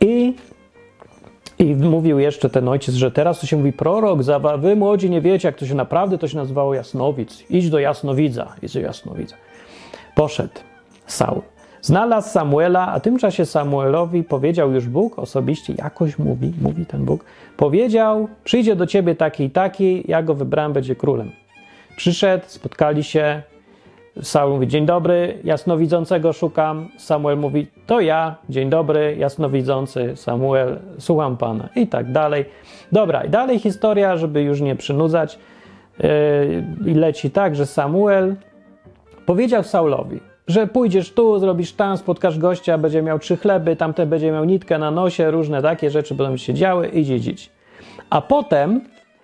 [0.01, 0.33] I,
[1.59, 4.19] i mówił jeszcze ten ojciec, że teraz to się mówi prorok,
[4.59, 7.43] wy młodzi nie wiecie, jak to się naprawdę to się nazywało jasnowic.
[7.49, 9.35] Idź do jasnowidza, idź do jasnowidza.
[10.15, 10.59] Poszedł
[11.07, 11.52] Saul.
[11.83, 17.05] Znalazł Samuela, a w tym czasie Samuelowi powiedział już Bóg osobiście, jakoś mówi, mówi ten
[17.05, 17.25] Bóg,
[17.57, 21.31] powiedział, przyjdzie do ciebie taki i taki, ja go wybrałem, będzie królem.
[21.95, 23.41] Przyszedł, spotkali się,
[24.21, 26.89] Saul mówi, dzień dobry, jasnowidzącego szukam.
[26.97, 32.45] Samuel mówi, to ja, dzień dobry, jasnowidzący Samuel, słucham pana i tak dalej.
[32.91, 35.39] Dobra, i dalej historia, żeby już nie przynudzać.
[35.99, 36.09] Yy,
[36.85, 38.35] I leci tak, że Samuel
[39.25, 44.31] powiedział Saulowi, że pójdziesz tu, zrobisz tam, spotkasz gościa, będzie miał trzy chleby, tamten będzie
[44.31, 47.49] miał nitkę na nosie, różne takie rzeczy będą się działy, idź, idź.
[48.09, 48.81] A potem,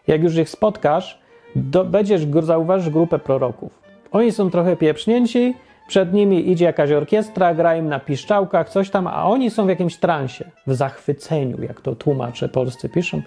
[0.08, 1.20] jak już ich spotkasz,
[1.56, 3.80] do, będziesz, zauważysz grupę proroków.
[4.12, 5.56] Oni są trochę pieprznięci,
[5.88, 9.70] przed nimi idzie jakaś orkiestra, gra im na piszczałkach, coś tam, a oni są w
[9.70, 13.22] jakimś transie, w zachwyceniu, jak to tłumacze polscy piszą.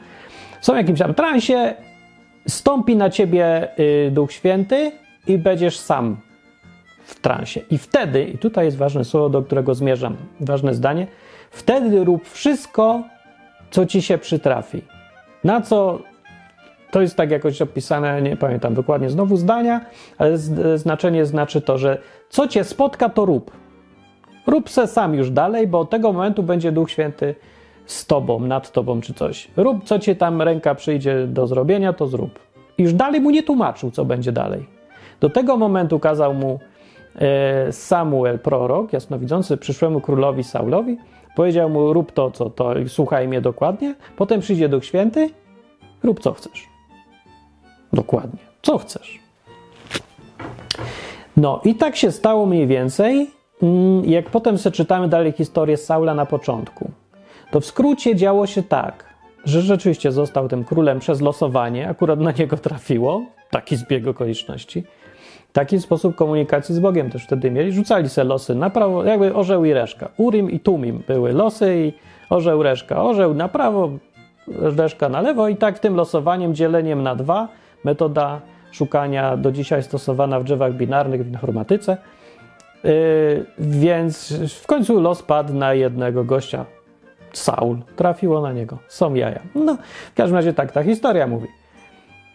[0.61, 1.75] Są w jakimś tam transie,
[2.49, 4.93] stąpi na ciebie y, Duch Święty
[5.27, 6.17] i będziesz sam
[7.15, 7.61] w transie.
[7.71, 11.07] I wtedy, i tutaj jest ważne słowo, do którego zmierzam, ważne zdanie,
[11.51, 13.03] wtedy rób wszystko,
[13.71, 14.83] co ci się przytrafi.
[15.45, 15.99] Na co
[16.91, 19.81] to jest tak jakoś opisane, nie pamiętam dokładnie znowu zdania,
[20.19, 20.39] ale
[20.77, 21.99] znaczenie znaczy to, że
[22.29, 23.51] co cię spotka, to rób.
[24.47, 27.35] Rób se sam już dalej, bo od tego momentu będzie Duch Święty
[27.87, 29.49] z tobą, nad tobą czy coś.
[29.57, 32.39] Rób, co cię tam ręka przyjdzie do zrobienia, to zrób.
[32.79, 34.67] I już dalej mu nie tłumaczył, co będzie dalej.
[35.21, 36.59] Do tego momentu kazał mu
[37.71, 40.97] Samuel, prorok, jasnowidzący przyszłemu królowi Saulowi,
[41.37, 43.95] powiedział mu: Rób to, co to, słuchaj mnie dokładnie.
[44.17, 45.31] Potem przyjdzie Duch Święty,
[46.03, 46.69] rób co chcesz.
[47.93, 48.41] Dokładnie.
[48.63, 49.19] Co chcesz?
[51.37, 53.31] No i tak się stało mniej więcej.
[53.63, 56.91] Mm, jak potem sobie czytamy dalej historię Saula na początku,
[57.51, 59.05] to w skrócie działo się tak,
[59.45, 64.85] że rzeczywiście został tym królem przez losowanie, akurat na niego trafiło, taki zbieg okoliczności.
[65.53, 67.73] Taki sposób komunikacji z Bogiem też wtedy mieli.
[67.73, 70.09] Rzucali se losy na prawo, jakby orzeł i reszka.
[70.17, 71.93] Urim i Tumim były losy i
[72.31, 73.03] orzeł, reszka.
[73.03, 73.91] Orzeł na prawo,
[74.49, 77.49] reszka na lewo i tak tym losowaniem, dzieleniem na dwa–
[77.85, 81.97] metoda szukania do dzisiaj stosowana w drzewach binarnych w informatyce.
[82.85, 86.65] Yy, więc w końcu los padł na jednego gościa.
[87.33, 87.79] Saul.
[87.97, 88.79] Trafiło na niego.
[88.89, 89.41] Są jaja.
[89.55, 89.77] No,
[90.13, 91.49] w każdym razie tak ta historia mówi.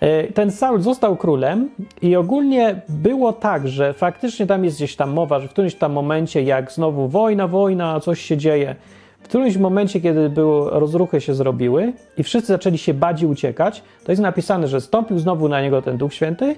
[0.02, 1.70] Yy, ten Saul został królem
[2.02, 5.92] i ogólnie było tak, że faktycznie tam jest gdzieś tam mowa, że w którymś tam
[5.92, 8.76] momencie, jak znowu wojna, wojna, coś się dzieje,
[9.20, 13.84] w którymś momencie, kiedy było, rozruchy się zrobiły i wszyscy zaczęli się bać i uciekać,
[14.06, 16.56] to jest napisane, że stąpił znowu na niego ten Duch Święty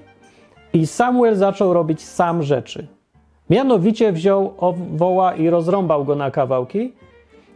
[0.73, 2.88] i Samuel zaczął robić sam rzeczy.
[3.49, 4.54] Mianowicie wziął
[4.95, 6.93] woła i rozrąbał go na kawałki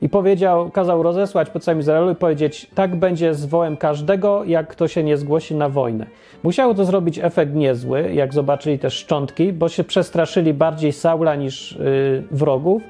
[0.04, 4.68] i powiedział, kazał rozesłać po całym Izraelu i powiedzieć, tak będzie z wołem każdego, jak
[4.68, 6.06] kto się nie zgłosi na wojnę.
[6.44, 11.72] Musiało to zrobić efekt niezły, jak zobaczyli te szczątki, bo się przestraszyli bardziej Saula niż
[11.72, 12.82] yy, wrogów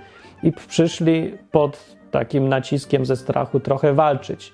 [0.43, 4.53] i przyszli pod takim naciskiem ze strachu trochę walczyć.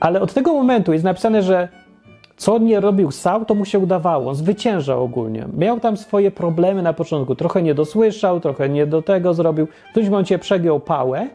[0.00, 1.68] Ale od tego momentu jest napisane, że
[2.36, 4.28] co nie robił Saul, to mu się udawało.
[4.28, 5.46] On zwyciężał ogólnie.
[5.56, 7.34] Miał tam swoje problemy na początku.
[7.34, 9.66] Trochę nie dosłyszał, trochę nie do tego zrobił.
[9.66, 11.28] W którymś momencie przegiął pałę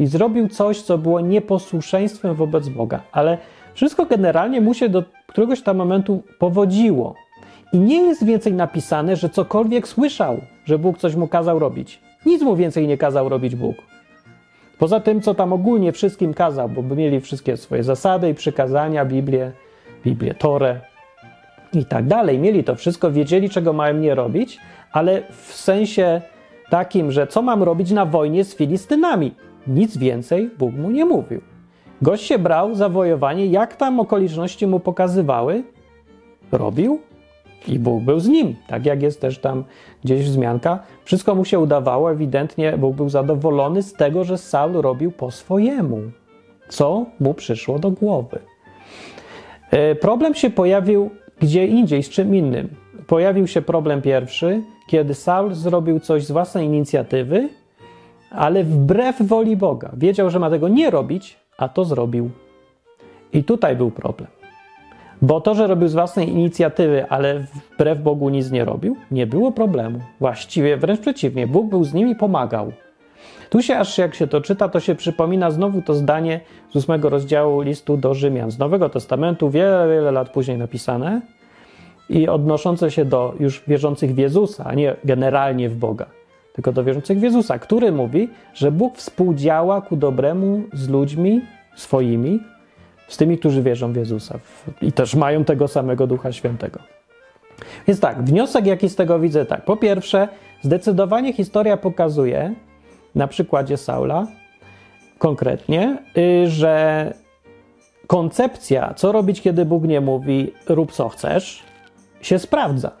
[0.00, 3.00] i zrobił coś, co było nieposłuszeństwem wobec Boga.
[3.12, 3.38] Ale
[3.74, 7.14] wszystko generalnie mu się do któregoś tam momentu powodziło.
[7.72, 12.00] I nie jest więcej napisane, że cokolwiek słyszał, że Bóg coś mu kazał robić.
[12.26, 13.76] Nic mu więcej nie kazał robić Bóg.
[14.78, 19.04] Poza tym, co tam ogólnie wszystkim kazał, bo by mieli wszystkie swoje zasady i przykazania,
[19.04, 19.52] Biblię,
[20.04, 20.80] Biblię, Torę
[21.72, 22.38] i tak dalej.
[22.38, 24.58] Mieli to wszystko, wiedzieli, czego mają nie robić,
[24.92, 26.20] ale w sensie
[26.70, 29.34] takim, że co mam robić na wojnie z Filistynami.
[29.66, 31.40] Nic więcej Bóg mu nie mówił.
[32.02, 35.62] Gość się brał za wojowanie, jak tam okoliczności mu pokazywały,
[36.52, 37.00] robił
[37.68, 38.56] i Bóg był z nim.
[38.68, 39.64] Tak jak jest też tam
[40.04, 40.78] gdzieś wzmianka.
[41.04, 46.00] Wszystko mu się udawało, ewidentnie Bóg był zadowolony z tego, że Saul robił po swojemu,
[46.68, 48.38] co mu przyszło do głowy.
[49.70, 52.68] E, problem się pojawił gdzie indziej, z czym innym.
[53.06, 57.48] Pojawił się problem pierwszy, kiedy Saul zrobił coś z własnej inicjatywy,
[58.30, 59.90] ale wbrew woli Boga.
[59.96, 62.30] Wiedział, że ma tego nie robić, a to zrobił.
[63.32, 64.30] I tutaj był problem.
[65.22, 67.40] Bo to, że robił z własnej inicjatywy, ale
[67.74, 70.00] wbrew Bogu nic nie robił, nie było problemu.
[70.20, 72.72] Właściwie wręcz przeciwnie, Bóg był z nim i pomagał.
[73.50, 76.40] Tu się aż jak się to czyta, to się przypomina znowu to zdanie
[76.70, 81.20] z ósmego rozdziału listu do Rzymian z Nowego Testamentu, wiele, wiele lat później napisane
[82.08, 86.06] i odnoszące się do już wierzących w Jezusa, a nie generalnie w Boga,
[86.60, 91.40] tylko do wierzących w Jezusa, który mówi, że Bóg współdziała ku dobremu z ludźmi
[91.76, 92.40] swoimi,
[93.08, 94.38] z tymi, którzy wierzą w Jezusa
[94.82, 96.80] i też mają tego samego Ducha Świętego.
[97.86, 99.64] Więc tak, wniosek jaki z tego widzę tak.
[99.64, 100.28] Po pierwsze,
[100.62, 102.54] zdecydowanie historia pokazuje,
[103.14, 104.26] na przykładzie Saula
[105.18, 107.14] konkretnie, y, że
[108.06, 111.62] koncepcja, co robić, kiedy Bóg nie mówi, rób co chcesz,
[112.22, 112.99] się sprawdza.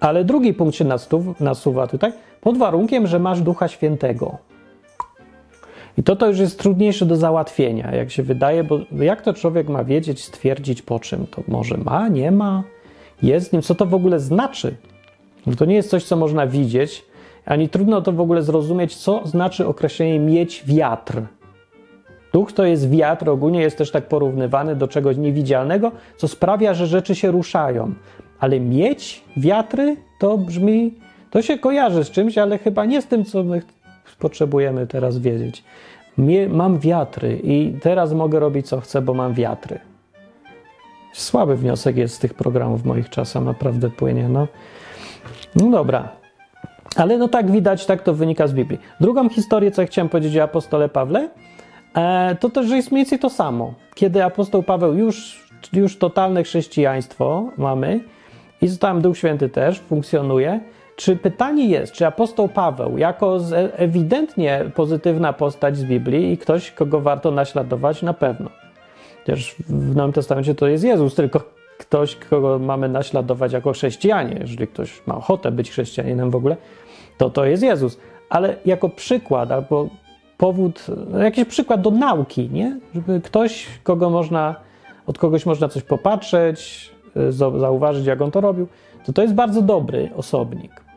[0.00, 0.84] Ale drugi punkt się
[1.40, 4.38] nasuwa tutaj, pod warunkiem, że masz Ducha Świętego.
[5.98, 9.68] I to to już jest trudniejsze do załatwienia, jak się wydaje, bo jak to człowiek
[9.68, 11.26] ma wiedzieć, stwierdzić po czym?
[11.26, 12.62] To może ma, nie ma,
[13.22, 14.76] jest nim, co to w ogóle znaczy?
[15.58, 17.04] To nie jest coś, co można widzieć,
[17.46, 21.22] ani trudno to w ogóle zrozumieć, co znaczy określenie mieć wiatr.
[22.32, 26.86] Duch to jest wiatr, ogólnie jest też tak porównywany do czegoś niewidzialnego, co sprawia, że
[26.86, 27.94] rzeczy się ruszają.
[28.40, 30.94] Ale mieć wiatry to brzmi,
[31.30, 33.62] to się kojarzy z czymś, ale chyba nie z tym, co my
[34.18, 35.64] potrzebujemy teraz wiedzieć.
[36.18, 39.78] Mie, mam wiatry i teraz mogę robić co chcę, bo mam wiatry.
[41.12, 44.28] Słaby wniosek jest z tych programów moich czasach, naprawdę płynie.
[44.28, 44.48] No,
[45.56, 46.08] no dobra.
[46.96, 48.80] Ale no tak widać, tak to wynika z Biblii.
[49.00, 51.28] Drugą historię, co ja chciałem powiedzieć o apostole Pawle,
[51.94, 53.74] e, to też, że jest mniej więcej to samo.
[53.94, 58.00] Kiedy apostoł Paweł już, już totalne chrześcijaństwo mamy
[58.62, 60.60] i tam Duch Święty też funkcjonuje,
[60.96, 63.38] czy pytanie jest, czy apostoł Paweł, jako
[63.76, 68.50] ewidentnie pozytywna postać z Biblii i ktoś, kogo warto naśladować, na pewno.
[69.20, 71.40] Chociaż w Nowym Testamencie to jest Jezus, tylko
[71.78, 74.36] ktoś, kogo mamy naśladować jako chrześcijanie.
[74.40, 76.56] Jeżeli ktoś ma ochotę być chrześcijaninem w ogóle,
[77.18, 77.98] to to jest Jezus.
[78.28, 79.88] Ale jako przykład albo
[80.38, 80.86] powód,
[81.22, 82.80] jakiś przykład do nauki, nie?
[82.94, 84.54] Żeby ktoś, kogo można,
[85.06, 86.90] od kogoś można coś popatrzeć,
[87.30, 88.66] zauważyć, jak on to robił,
[89.06, 90.90] to to jest bardzo dobry osobnik.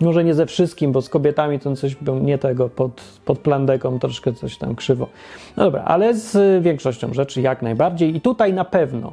[0.00, 4.32] Może nie ze wszystkim, bo z kobietami to coś nie tego, pod, pod plandeką troszkę
[4.32, 5.08] coś tam krzywo.
[5.56, 8.16] No dobra, ale z większością rzeczy jak najbardziej.
[8.16, 9.12] I tutaj na pewno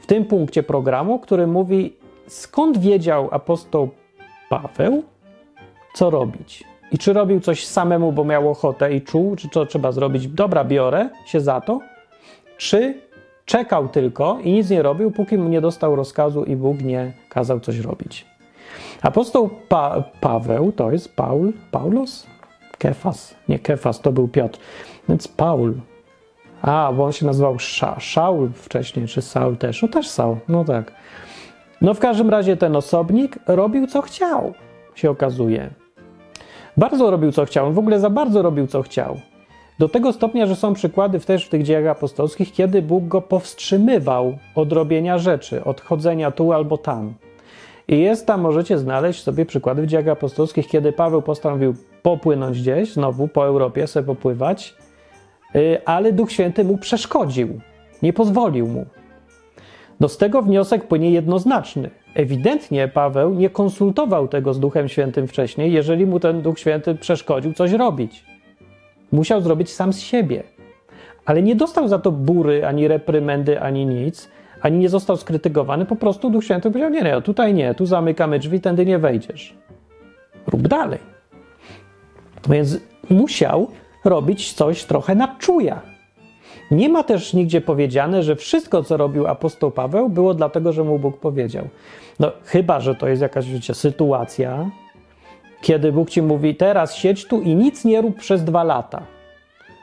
[0.00, 1.92] w tym punkcie programu, który mówi,
[2.26, 3.90] skąd wiedział apostoł
[4.48, 5.02] Paweł,
[5.94, 6.64] co robić.
[6.92, 10.64] I czy robił coś samemu, bo miał ochotę i czuł, czy to trzeba zrobić, dobra,
[10.64, 11.80] biorę się za to,
[12.56, 12.94] czy
[13.52, 17.60] czekał tylko i nic nie robił, póki mu nie dostał rozkazu i Bóg nie kazał
[17.60, 18.26] coś robić.
[19.02, 22.26] Apostoł pa Paweł, to jest Paul, Paulos?
[22.78, 24.58] Kefas, nie Kefas, to był Piotr,
[25.08, 25.74] więc Paul.
[26.62, 30.64] A, bo on się nazywał Sza, Szaul wcześniej, czy Saul też, no też Saul, no
[30.64, 30.92] tak.
[31.80, 34.52] No w każdym razie ten osobnik robił co chciał,
[34.94, 35.70] się okazuje.
[36.76, 39.20] Bardzo robił co chciał, w ogóle za bardzo robił co chciał.
[39.82, 44.38] Do tego stopnia, że są przykłady też w tych dziejach apostolskich, kiedy Bóg go powstrzymywał
[44.54, 47.14] od robienia rzeczy, od chodzenia tu albo tam.
[47.88, 52.92] I jest tam, możecie znaleźć sobie przykłady w dziejach apostolskich, kiedy Paweł postanowił popłynąć gdzieś,
[52.92, 54.74] znowu po Europie sobie popływać,
[55.54, 57.60] y, ale Duch Święty mu przeszkodził,
[58.02, 58.86] nie pozwolił mu.
[60.00, 61.90] No z tego wniosek płynie jednoznaczny.
[62.14, 67.52] Ewidentnie Paweł nie konsultował tego z Duchem Świętym wcześniej, jeżeli mu ten Duch Święty przeszkodził
[67.52, 68.31] coś robić.
[69.12, 70.42] Musiał zrobić sam z siebie.
[71.24, 74.28] Ale nie dostał za to bury, ani reprymendy, ani nic,
[74.60, 78.38] ani nie został skrytykowany, po prostu Duch Święty powiedział, nie, nie, tutaj nie, tu zamykamy
[78.38, 79.54] drzwi, tędy nie wejdziesz.
[80.46, 80.98] Rób dalej.
[82.48, 83.68] Więc musiał
[84.04, 85.82] robić coś trochę na czuja.
[86.70, 90.98] Nie ma też nigdzie powiedziane, że wszystko, co robił apostoł Paweł, było dlatego, że mu
[90.98, 91.68] Bóg powiedział.
[92.20, 94.70] No, chyba, że to jest jakaś wiecie, sytuacja,
[95.62, 99.02] kiedy Bóg ci mówi, teraz siedź tu i nic nie rób przez dwa lata.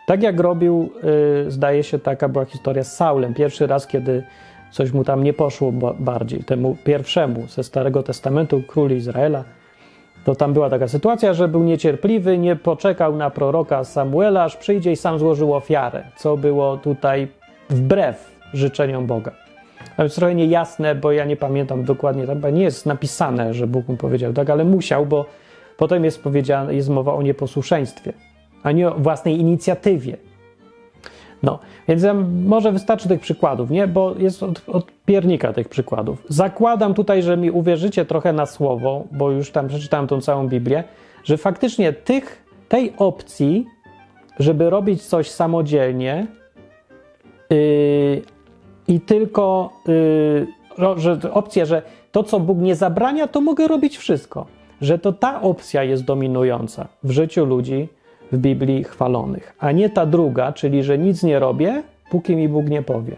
[0.07, 0.89] Tak jak robił,
[1.43, 3.33] yy, zdaje się, taka była historia z Saulem.
[3.33, 4.23] Pierwszy raz, kiedy
[4.71, 9.43] coś mu tam nie poszło bardziej, temu pierwszemu ze Starego Testamentu, królu Izraela,
[10.25, 14.91] to tam była taka sytuacja, że był niecierpliwy, nie poczekał na proroka Samuela, aż przyjdzie
[14.91, 17.27] i sam złożył ofiarę, co było tutaj
[17.69, 19.31] wbrew życzeniom Boga.
[19.97, 23.87] To jest trochę niejasne, bo ja nie pamiętam dokładnie, tam nie jest napisane, że Bóg
[23.87, 25.25] mu powiedział tak, ale musiał, bo
[25.79, 28.13] potem jest, powiedziane, jest mowa o nieposłuszeństwie,
[28.63, 30.17] a nie o własnej inicjatywie.
[31.43, 32.03] No, więc
[32.45, 33.87] może wystarczy tych przykładów, nie?
[33.87, 36.25] Bo jest od, od, piernika tych przykładów.
[36.29, 40.83] Zakładam tutaj, że mi uwierzycie trochę na słowo, bo już tam przeczytałem tą całą Biblię,
[41.23, 43.65] że faktycznie tych, tej opcji,
[44.39, 46.27] żeby robić coś samodzielnie
[47.49, 48.21] yy,
[48.87, 50.47] i tylko yy,
[50.97, 54.58] że opcja, że to, co Bóg nie zabrania, to mogę robić wszystko.
[54.81, 57.87] Że to ta opcja jest dominująca w życiu ludzi,
[58.31, 62.69] w Biblii chwalonych, a nie ta druga, czyli że nic nie robię, póki mi Bóg
[62.69, 63.15] nie powie.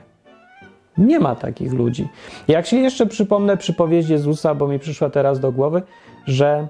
[0.97, 2.07] Nie ma takich ludzi.
[2.47, 5.81] Jak się jeszcze przypomnę przypowieść Jezusa, bo mi przyszła teraz do głowy,
[6.25, 6.67] że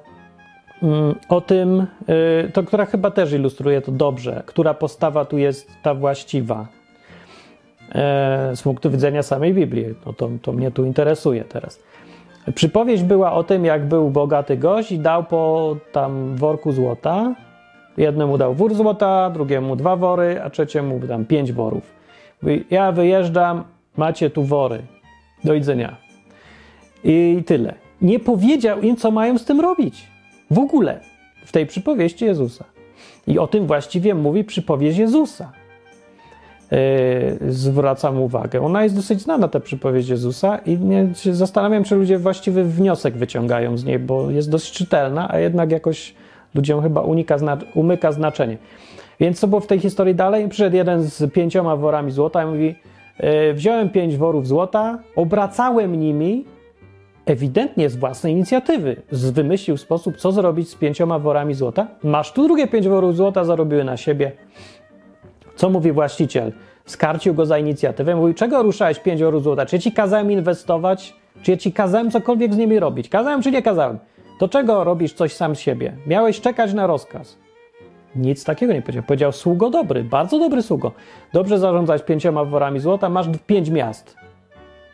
[0.84, 1.88] mm, o tym,
[2.48, 6.68] y, to która chyba też ilustruje to dobrze, która postawa tu jest ta właściwa
[7.92, 9.86] e, z punktu widzenia samej Biblii.
[10.06, 11.80] No to, to mnie tu interesuje teraz.
[12.56, 17.36] Przypowieść była o tym, jak był bogaty gość i dał po tam worku złota
[17.98, 21.84] Jednemu dał wór złota, drugiemu dwa wory, a trzeciemu tam pięć worów.
[22.42, 23.64] Mówi, ja wyjeżdżam,
[23.98, 24.82] macie tu wory.
[25.44, 25.96] Do widzenia.
[27.04, 27.74] I tyle.
[28.02, 30.08] Nie powiedział im, co mają z tym robić.
[30.52, 31.00] W ogóle.
[31.46, 32.66] W tej przypowieści Jezusa.
[33.28, 35.52] I o tym właściwie mówi przypowieść Jezusa.
[36.72, 38.62] Yy, zwracam uwagę.
[38.62, 43.78] Ona jest dosyć znana, ta przypowieść Jezusa, i nie, zastanawiam, czy ludzie właściwy wniosek wyciągają
[43.78, 46.16] z niej, bo jest dość czytelna, a jednak jakoś
[46.56, 47.38] ludziom chyba unika,
[47.76, 48.58] umyka znaczenie.
[49.20, 50.50] Więc co było w tej historii dalej?
[50.50, 52.76] Przyszedł jeden z pięcioma worami złota i mówi:
[53.18, 56.46] e, Wziąłem pięć worów złota, obracałem nimi,
[57.26, 59.02] ewidentnie z własnej inicjatywy.
[59.12, 61.88] Wymyślił sposób, co zrobić z pięcioma worami złota.
[62.04, 64.32] Masz tu drugie pięć worów złota, zarobiły na siebie.
[65.56, 66.52] Co mówi właściciel?
[66.86, 68.16] Skarcił go za inicjatywę.
[68.16, 69.66] Mówi: Czego ruszałeś pięć worów złota?
[69.66, 71.16] Czy ja ci kazałem inwestować?
[71.42, 73.10] Czy ja ci kazałem cokolwiek z nimi robić?
[73.10, 74.00] Kazałem czy nie kazałem?
[74.40, 75.94] To czego robisz coś sam z siebie?
[76.08, 77.38] Miałeś czekać na rozkaz.
[78.16, 79.04] Nic takiego nie powiedział.
[79.04, 80.92] Powiedział sługo dobry, bardzo dobry sługo.
[81.34, 84.16] Dobrze zarządzać pięcioma worami złota, masz pięć miast.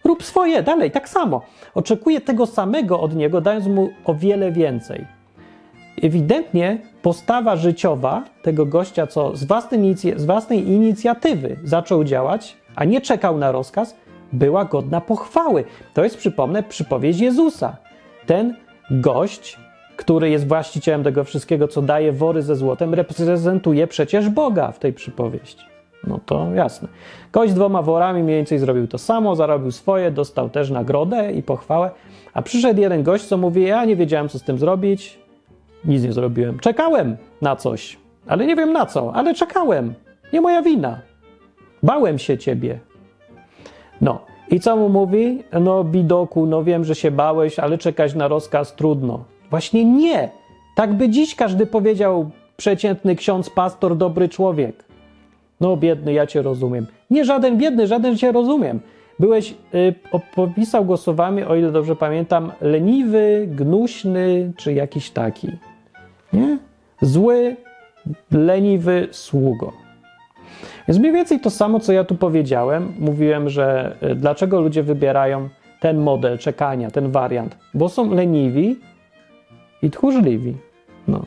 [0.04, 1.42] Rób swoje, dalej, tak samo.
[1.76, 5.17] Oczekuję tego samego od niego, dając mu o wiele więcej.
[6.02, 13.02] Ewidentnie postawa życiowa tego gościa, co z własnej, z własnej inicjatywy zaczął działać, a nie
[13.02, 13.96] czekał na rozkaz,
[14.34, 15.64] była godna pochwały.
[15.94, 17.78] To jest, przypomnę, przypowieść Jezusa.
[18.26, 18.56] Ten
[18.92, 19.58] gość,
[19.96, 24.94] który jest właścicielem tego wszystkiego, co daje wory ze złotem, reprezentuje przecież Boga w tej
[24.94, 25.66] przypowieści.
[26.08, 26.88] No to jasne.
[27.32, 31.92] Gość dwoma worami mniej więcej zrobił to samo, zarobił swoje, dostał też nagrodę i pochwałę,
[32.34, 35.20] a przyszedł jeden gość, co mówi: Ja nie wiedziałem, co z tym zrobić,
[35.86, 36.60] nic nie zrobiłem.
[36.60, 39.94] Czekałem na coś, ale nie wiem na co, ale czekałem.
[40.34, 41.00] Nie moja wina.
[41.84, 42.80] Bałem się ciebie.
[44.02, 44.20] No,
[44.52, 45.44] i co mu mówi?
[45.62, 49.24] No, bidoku, no wiem, że się bałeś, ale czekać na rozkaz trudno.
[49.50, 50.30] Właśnie nie.
[50.76, 54.84] Tak by dziś każdy powiedział, przeciętny ksiądz, pastor, dobry człowiek.
[55.62, 56.88] No, biedny, ja cię rozumiem.
[57.10, 58.80] Nie żaden biedny, żaden cię rozumiem.
[59.20, 59.94] Byłeś, y,
[60.36, 65.48] popisał go słowami, o ile dobrze pamiętam, leniwy, gnuśny, czy jakiś taki.
[66.34, 66.58] Nie?
[67.02, 67.56] Zły,
[68.32, 69.74] leniwy sługo.
[70.88, 72.94] Jest mniej więcej to samo, co ja tu powiedziałem.
[73.00, 78.80] Mówiłem, że e, dlaczego ludzie wybierają ten model czekania, ten wariant, bo są leniwi
[79.82, 80.56] i tchórzliwi.
[81.08, 81.26] No.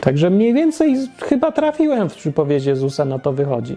[0.00, 3.76] Także mniej więcej chyba trafiłem w przypowieść Jezusa, na to wychodzi.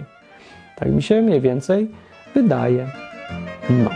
[0.75, 1.87] Tak mi się mniej więcej
[2.35, 2.87] wydaje.
[3.69, 3.89] No.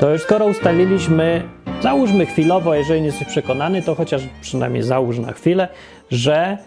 [0.00, 1.42] To już skoro ustaliliśmy,
[1.82, 5.68] załóżmy chwilowo, jeżeli nie jesteś przekonany, to chociaż przynajmniej załóż na chwilę,
[6.10, 6.58] że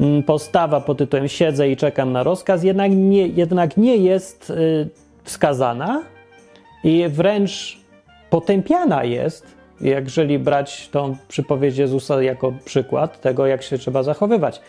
[0.00, 4.88] Mm, postawa pod tytułem siedzę i czekam na rozkaz jednak nie, jednak nie jest y,
[5.24, 6.02] wskazana
[6.84, 7.80] i wręcz
[8.30, 9.46] potępiana jest,
[9.80, 14.60] jeżeli brać tą przypowieść Jezusa jako przykład tego, jak się trzeba zachowywać.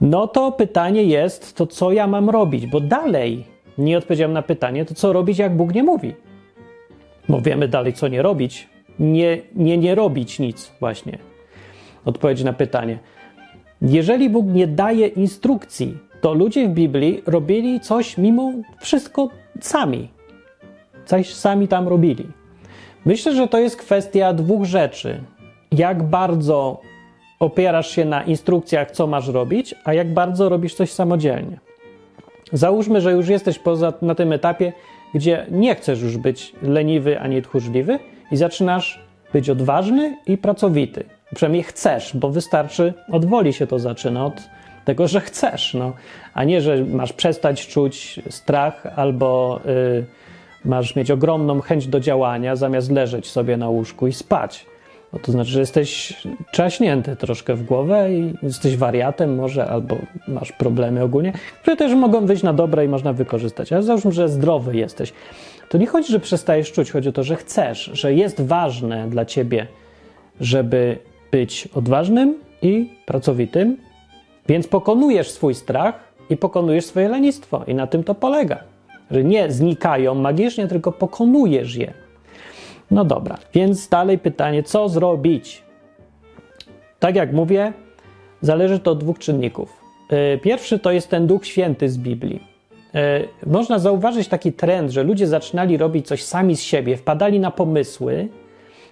[0.00, 2.66] No to pytanie jest, to co ja mam robić?
[2.66, 3.44] Bo dalej
[3.78, 6.14] nie odpowiedziałem na pytanie, to co robić, jak Bóg nie mówi?
[7.30, 8.68] Bo wiemy dalej, co nie robić.
[8.98, 11.18] Nie, nie, nie robić nic, właśnie.
[12.04, 12.98] Odpowiedź na pytanie.
[13.82, 19.28] Jeżeli Bóg nie daje instrukcji, to ludzie w Biblii robili coś mimo wszystko
[19.60, 20.08] sami.
[21.06, 22.26] Coś sami tam robili.
[23.04, 25.20] Myślę, że to jest kwestia dwóch rzeczy.
[25.72, 26.80] Jak bardzo
[27.40, 31.60] opierasz się na instrukcjach, co masz robić, a jak bardzo robisz coś samodzielnie.
[32.52, 34.72] Załóżmy, że już jesteś poza, na tym etapie,
[35.14, 37.98] gdzie nie chcesz już być leniwy ani tchórzliwy
[38.32, 39.00] i zaczynasz
[39.32, 41.04] być odważny i pracowity.
[41.34, 44.42] Przynajmniej chcesz, bo wystarczy, od woli się to zaczyna, od
[44.84, 45.92] tego, że chcesz, no,
[46.34, 50.04] a nie, że masz przestać czuć strach albo y,
[50.64, 54.66] masz mieć ogromną chęć do działania, zamiast leżeć sobie na łóżku i spać.
[55.12, 59.96] No to znaczy, że jesteś czaśnięty troszkę w głowę i jesteś wariatem może, albo
[60.28, 61.32] masz problemy ogólnie,
[61.62, 63.72] które też mogą wyjść na dobre i można wykorzystać.
[63.72, 65.12] Ale załóżmy, że zdrowy jesteś.
[65.68, 69.24] To nie chodzi, że przestajesz czuć, chodzi o to, że chcesz, że jest ważne dla
[69.24, 69.66] ciebie,
[70.40, 70.98] żeby
[71.32, 73.76] być odważnym i pracowitym,
[74.48, 75.94] więc pokonujesz swój strach
[76.30, 77.64] i pokonujesz swoje lenistwo.
[77.66, 78.58] I na tym to polega.
[79.10, 81.92] Że nie znikają magicznie, tylko pokonujesz je.
[82.90, 85.62] No dobra, więc dalej pytanie, co zrobić?
[86.98, 87.72] Tak jak mówię,
[88.40, 89.80] zależy to od dwóch czynników.
[90.10, 92.44] E, pierwszy to jest ten Duch Święty z Biblii.
[92.94, 97.50] E, można zauważyć taki trend, że ludzie zaczynali robić coś sami z siebie, wpadali na
[97.50, 98.28] pomysły,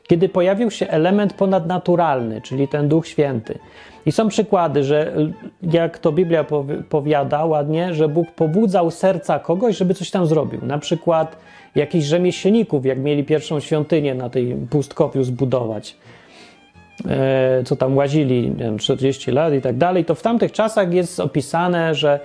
[0.08, 3.58] kiedy pojawił się element ponadnaturalny, czyli ten Duch Święty.
[4.06, 5.12] I są przykłady, że
[5.62, 6.44] jak to Biblia
[6.88, 10.60] powiada ładnie, że Bóg pobudzał serca kogoś, żeby coś tam zrobił.
[10.62, 11.36] Na przykład
[11.74, 15.96] jakichś rzemieślników, jak mieli pierwszą świątynię na tej pustkowiu zbudować,
[17.08, 21.20] e, co tam łazili wiem, 40 lat i tak dalej, to w tamtych czasach jest
[21.20, 22.20] opisane, że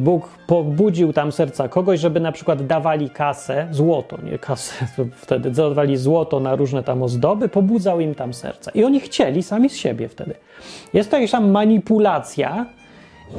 [0.00, 4.86] Bóg pobudził tam serca kogoś, żeby na przykład dawali kasę, złoto, nie kasę,
[5.22, 8.70] wtedy dawali złoto na różne tam ozdoby, pobudzał im tam serca.
[8.70, 10.34] I oni chcieli sami z siebie wtedy.
[10.94, 12.66] Jest to jakaś tam manipulacja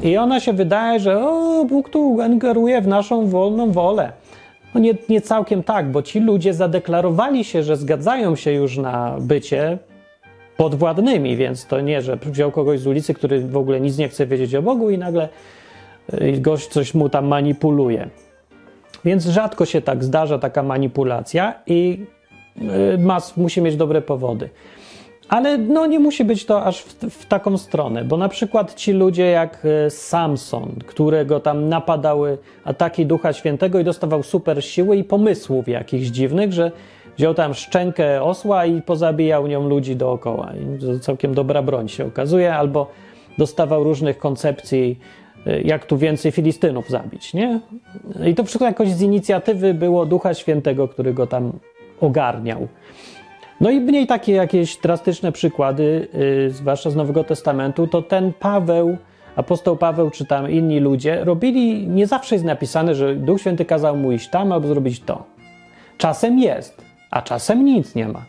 [0.04, 4.12] i ona się wydaje, że o, Bóg tu ingeruje w naszą wolną wolę.
[4.76, 9.16] No nie, nie całkiem tak, bo ci ludzie zadeklarowali się, że zgadzają się już na
[9.20, 9.78] bycie
[10.58, 14.28] podwładnymi, więc to nie, że wziął kogoś z ulicy, który w ogóle nic nie chce
[14.28, 15.30] wiedzieć o Bogu i nagle y,
[16.38, 18.10] gość coś mu tam manipuluje.
[19.06, 22.06] Więc rzadko się tak zdarza taka manipulacja i
[22.58, 24.50] y, mas, musi mieć dobre powody.
[25.32, 28.94] Ale no, nie musi być to aż w, w, taką stronę, bo na przykład ci
[28.94, 35.04] ludzie jak e, Samson, którego tam napadały ataki Ducha Świętego i dostawał super siły i
[35.04, 36.72] pomysłów jakichś dziwnych, że
[37.18, 40.52] wziął tam szczękę osła i pozabijał nią ludzi dookoła.
[40.54, 42.88] I to całkiem dobra broń się okazuje, albo
[43.38, 45.00] dostawał różnych koncepcji,
[45.64, 47.60] jak tu więcej Filistynów zabić, nie?
[48.28, 51.52] I to wszystko jakoś z inicjatywy było Ducha Świętego, który go tam
[52.02, 52.68] ogarniał.
[53.62, 58.98] No i mniej takie jakieś drastyczne przykłady, yy, zwłaszcza z Nowego Testamentu, to ten Paweł,
[59.36, 63.98] apostoł Paweł czy tam inni ludzie robili, nie zawsze jest napisane, że Duch Święty kazał
[63.98, 65.24] mu iść tam albo zrobić to.
[65.98, 66.82] Czasem jest,
[67.12, 68.26] a czasem nic nie ma.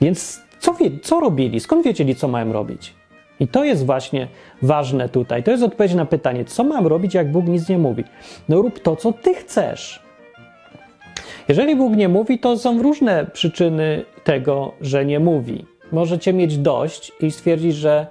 [0.00, 1.60] Więc co, wie, co robili?
[1.60, 2.97] Skąd wiedzieli, co mają robić?
[3.40, 4.28] I to jest właśnie
[4.62, 5.42] ważne tutaj.
[5.42, 8.04] To jest odpowiedź na pytanie, co mam robić, jak Bóg nic nie mówi?
[8.48, 10.02] No rób to, co ty chcesz.
[11.48, 15.64] Jeżeli Bóg nie mówi, to są różne przyczyny tego, że nie mówi.
[15.92, 18.06] Możecie mieć dość i stwierdzić, że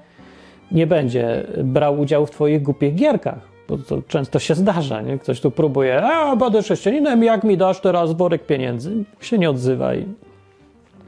[0.72, 3.40] nie będzie brał udziału w Twoich głupich gierkach.
[3.68, 5.18] Bo to często się zdarza, nie?
[5.18, 9.04] Ktoś tu próbuje, a będę chrześcijaninem, jak mi dasz teraz worek pieniędzy?
[9.22, 10.06] Się nie odzywaj.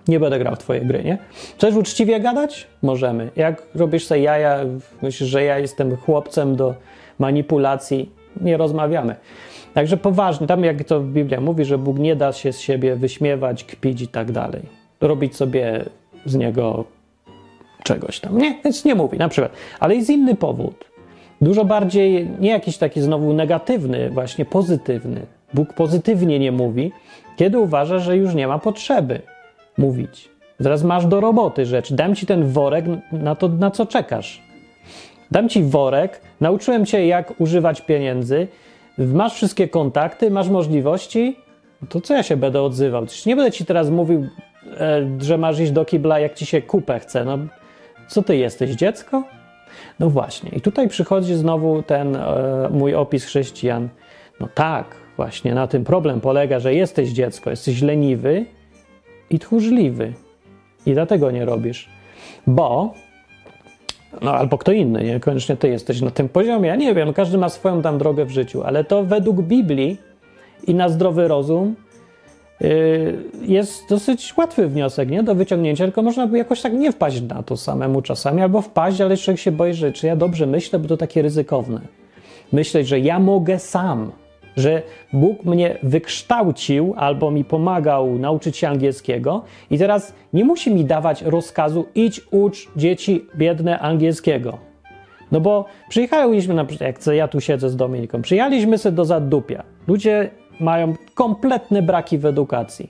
[0.10, 1.18] Nie będę grał w Twoje gry, nie?
[1.58, 2.68] Chcesz uczciwie gadać?
[2.82, 3.30] Możemy.
[3.36, 4.60] Jak robisz sobie jaja,
[5.02, 6.74] myślisz, że ja jestem chłopcem do
[7.20, 8.12] manipulacji?
[8.42, 9.16] Nie rozmawiamy.
[9.74, 13.64] Także poważnie, tam jak to Biblia mówi, że Bóg nie da się z siebie wyśmiewać,
[13.64, 14.62] kpić i tak dalej.
[15.02, 15.86] Robić sobie
[16.26, 16.86] z niego
[17.84, 18.38] czegoś tam.
[18.38, 19.52] Nie, więc nie mówi na przykład.
[19.80, 20.86] Ale jest inny powód.
[21.42, 25.22] Dużo bardziej, nie jakiś taki znowu negatywny, właśnie pozytywny.
[25.54, 26.92] Bóg pozytywnie nie mówi,
[27.38, 29.22] kiedy uważa, że już nie ma potrzeby
[29.80, 30.30] mówić.
[30.60, 31.94] Zaraz masz do roboty rzecz.
[31.94, 34.42] Dam ci ten worek na to, na co czekasz.
[35.32, 38.48] Dam ci worek, nauczyłem cię, jak używać pieniędzy
[39.00, 41.38] masz wszystkie kontakty, masz możliwości,
[41.90, 43.06] to co ja się będę odzywał?
[43.06, 44.28] Przecież nie będę ci teraz mówił,
[44.80, 47.26] e, że masz iść do kibla, jak ci się kupę chce.
[47.26, 47.38] No,
[48.08, 49.24] co ty jesteś, dziecko?
[50.00, 50.50] No właśnie.
[50.50, 53.90] I tutaj przychodzi znowu ten e, mój opis chrześcijan.
[54.40, 54.86] No tak,
[55.18, 58.46] właśnie na tym problem polega, że jesteś dziecko, jesteś leniwy
[59.30, 60.14] i tchórzliwy.
[60.86, 61.90] I dlatego nie robisz.
[62.48, 62.94] Bo
[64.22, 66.68] no albo kto inny, niekoniecznie ty jesteś na tym poziomie.
[66.68, 69.98] Ja nie wiem, każdy ma swoją tam drogę w życiu, ale to według Biblii
[70.68, 71.76] i na zdrowy rozum
[72.62, 75.24] y, jest dosyć łatwy wniosek nie?
[75.24, 79.02] do wyciągnięcia, tylko można by jakoś tak nie wpaść na to samemu czasami, albo wpaść,
[79.02, 81.82] ale człowiek się boi, że czy ja dobrze myślę, bo to takie ryzykowne.
[82.52, 84.12] Myśleć, że ja mogę sam,
[84.58, 84.82] że
[85.14, 91.22] Bóg mnie wykształcił albo mi pomagał nauczyć się angielskiego i teraz nie musi mi dawać
[91.22, 94.58] rozkazu idź ucz dzieci biedne angielskiego.
[95.32, 99.64] No bo przyjechaliśmy, na przykład, jak ja tu siedzę z Dominiką, przyjechaliśmy sobie do Zadupia.
[99.88, 100.30] Ludzie
[100.60, 102.90] mają kompletne braki w edukacji.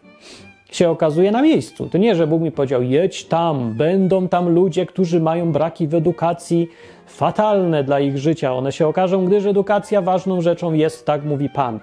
[0.71, 1.89] Się okazuje na miejscu.
[1.89, 5.95] To nie, że Bóg mi powiedział, jedź tam, będą tam ludzie, którzy mają braki w
[5.95, 6.69] edukacji
[7.05, 8.53] fatalne dla ich życia.
[8.53, 11.79] One się okażą, gdyż edukacja ważną rzeczą jest, tak mówi Pan.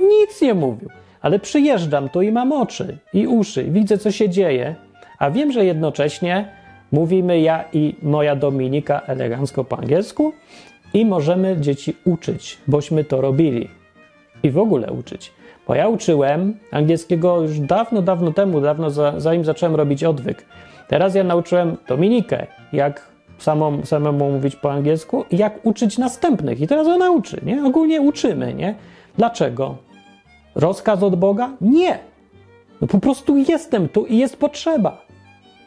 [0.00, 0.88] Nic nie mówił,
[1.20, 4.74] ale przyjeżdżam tu i mam oczy i uszy, widzę, co się dzieje,
[5.18, 6.48] a wiem, że jednocześnie
[6.92, 10.32] mówimy ja i moja Dominika elegancko po angielsku
[10.94, 13.68] i możemy dzieci uczyć, bośmy to robili.
[14.42, 15.37] I w ogóle uczyć.
[15.68, 18.90] Bo ja uczyłem angielskiego już dawno, dawno temu, dawno
[19.20, 20.44] zanim zacząłem robić odwyk.
[20.88, 23.08] Teraz ja nauczyłem Dominikę, jak
[23.38, 26.60] samą, samemu mówić po angielsku i jak uczyć następnych.
[26.60, 27.64] I teraz ona uczy, nie?
[27.64, 28.74] Ogólnie uczymy, nie?
[29.16, 29.76] Dlaczego?
[30.54, 31.50] Rozkaz od Boga?
[31.60, 31.98] Nie.
[32.80, 35.02] No po prostu jestem tu i jest potrzeba.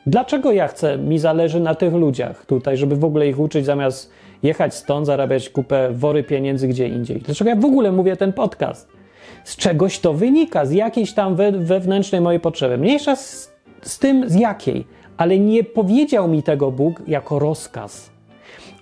[0.05, 4.11] Dlaczego ja chcę, mi zależy na tych ludziach tutaj, żeby w ogóle ich uczyć, zamiast
[4.43, 7.19] jechać stąd, zarabiać kupę wory pieniędzy gdzie indziej?
[7.19, 9.00] Dlaczego ja w ogóle mówię ten podcast?
[9.43, 12.77] Z czegoś to wynika, z jakiejś tam we, wewnętrznej mojej potrzeby.
[12.77, 14.85] Mniejsza z, z tym, z jakiej
[15.21, 18.09] ale nie powiedział mi tego Bóg jako rozkaz.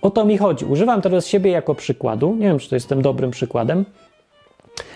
[0.02, 0.64] O to mi chodzi.
[0.64, 2.34] Używam teraz siebie jako przykładu.
[2.34, 3.84] Nie wiem, czy to jestem dobrym przykładem,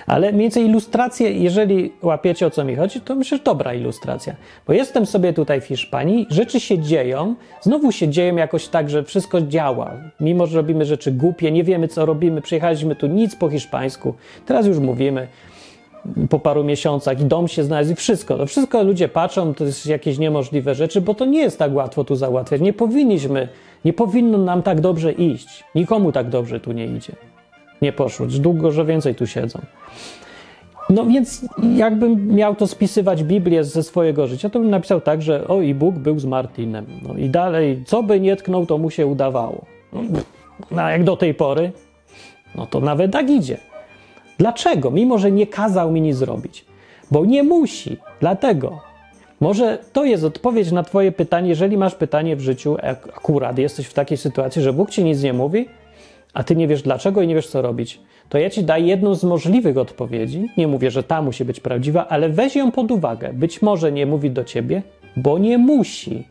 [0.06, 4.34] ale mniej więcej ilustrację, jeżeli łapiecie o co mi chodzi, to myślę, że dobra ilustracja.
[4.66, 9.04] Bo jestem sobie tutaj w Hiszpanii, rzeczy się dzieją, znowu się dzieją jakoś tak, że
[9.04, 9.92] wszystko działa.
[10.20, 14.14] Mimo, że robimy rzeczy głupie, nie wiemy co robimy, przyjechaliśmy tu nic po hiszpańsku,
[14.46, 15.28] teraz już mówimy
[16.30, 18.36] po paru miesiącach i dom się znalazł i wszystko.
[18.36, 22.04] To wszystko ludzie patrzą, to jest jakieś niemożliwe rzeczy, bo to nie jest tak łatwo
[22.04, 22.60] tu załatwiać.
[22.60, 23.48] Nie powinniśmy,
[23.84, 25.64] nie powinno nam tak dobrze iść.
[25.74, 27.12] Nikomu tak dobrze tu nie idzie.
[27.82, 28.26] Nie poszło.
[28.26, 29.60] Długo, że więcej tu siedzą.
[30.90, 31.46] No więc
[31.76, 35.74] jakbym miał to spisywać Biblię ze swojego życia, to bym napisał tak, że o i
[35.74, 36.86] Bóg był z Martinem.
[37.08, 39.64] No i dalej, co by nie tknął, to mu się udawało.
[40.70, 41.72] No, a jak do tej pory,
[42.54, 43.58] no to nawet tak idzie.
[44.38, 44.90] Dlaczego?
[44.90, 46.64] Mimo, że nie kazał mi nic zrobić.
[47.10, 47.96] Bo nie musi.
[48.20, 48.80] Dlatego.
[49.40, 52.76] Może to jest odpowiedź na Twoje pytanie, jeżeli masz pytanie w życiu,
[53.16, 55.68] akurat jesteś w takiej sytuacji, że Bóg Ci nic nie mówi,
[56.34, 58.00] a Ty nie wiesz dlaczego i nie wiesz co robić.
[58.28, 60.48] To ja Ci daję jedną z możliwych odpowiedzi.
[60.56, 63.32] Nie mówię, że ta musi być prawdziwa, ale weź ją pod uwagę.
[63.32, 64.82] Być może nie mówi do Ciebie,
[65.16, 66.24] bo nie musi.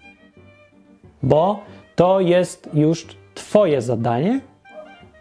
[1.24, 1.60] Bo
[1.96, 4.42] to jest już Twoje zadanie,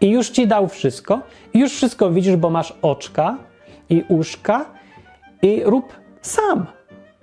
[0.03, 1.19] i już ci dał wszystko,
[1.53, 3.37] i już wszystko widzisz, bo masz oczka
[3.89, 4.65] i uszka,
[5.41, 6.65] i rób sam.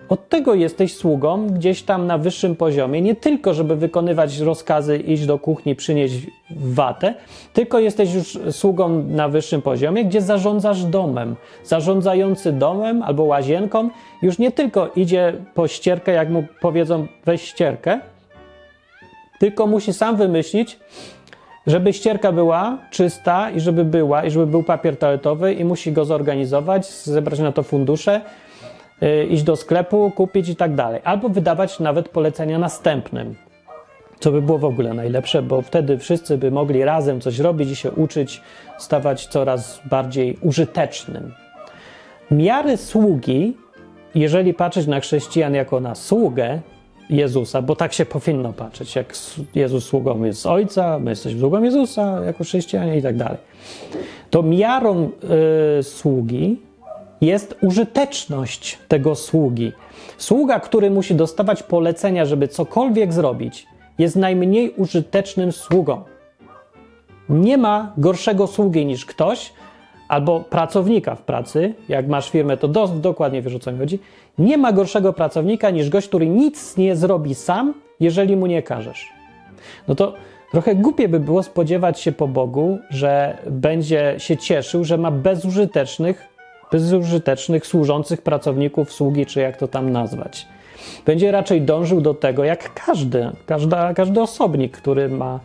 [0.09, 5.27] Od tego jesteś sługą gdzieś tam na wyższym poziomie, nie tylko, żeby wykonywać rozkazy, iść
[5.27, 6.15] do kuchni, przynieść
[6.51, 7.15] watę,
[7.53, 11.37] tylko jesteś już sługą na wyższym poziomie, gdzie zarządzasz domem.
[11.65, 13.91] Zarządzający domem albo łazienką
[14.23, 18.01] już nie tylko idzie po ścierkę, jak mu powiedzą weź ścierkę,
[19.39, 20.79] tylko musi sam wymyślić,
[21.67, 26.05] żeby ścierka była czysta i żeby była, i żeby był papier toaletowy i musi go
[26.05, 28.21] zorganizować, zebrać na to fundusze,
[29.01, 31.01] yy, iść do sklepu, kupić i tak dalej.
[31.05, 33.35] Albo wydawać nawet polecenia następnym,
[34.21, 37.77] co by było w ogóle najlepsze, bo wtedy wszyscy by mogli razem coś robić i
[37.77, 38.43] się uczyć,
[38.79, 41.35] stawać coraz bardziej użytecznym.
[42.31, 43.57] Miary sługi,
[44.15, 46.61] jeżeli patrzeć na chrześcijan jako na sługę,
[47.11, 49.15] Jezusa, bo tak się powinno patrzeć, jak
[49.55, 53.39] Jezus sługą jest Ojca, my jesteśmy sługą Jezusa jako chrześcijanie i tak dalej.
[54.31, 55.11] To miarą
[55.79, 56.61] y, sługi
[57.21, 59.73] jest użyteczność tego sługi.
[60.19, 63.67] Sługa, który musi dostawać polecenia, żeby cokolwiek zrobić,
[63.99, 66.03] jest najmniej użytecznym sługą.
[67.29, 69.53] Nie ma gorszego sługi niż ktoś,
[70.11, 73.99] albo pracownika w pracy, jak masz firmę, to do, dokładnie wiesz o co mi chodzi,
[74.39, 79.09] nie ma gorszego pracownika niż gość, który nic nie zrobi sam, jeżeli mu nie każesz.
[79.89, 80.15] No to
[80.53, 86.29] trochę głupie by było spodziewać się po Bogu, że będzie się cieszył, że ma bezużytecznych,
[86.73, 90.47] bezużytecznych służących pracowników, sługi, czy jak to tam nazwać.
[91.07, 95.41] Będzie raczej dążył do tego, jak każdy, każda, każdy osobnik, który ma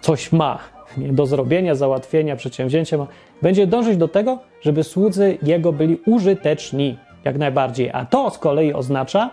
[0.00, 0.58] coś ma,
[0.96, 3.06] do zrobienia, załatwienia, przedsięwzięcia,
[3.42, 7.90] będzie dążyć do tego, żeby słudzy jego byli użyteczni jak najbardziej.
[7.92, 9.30] A to z kolei oznacza,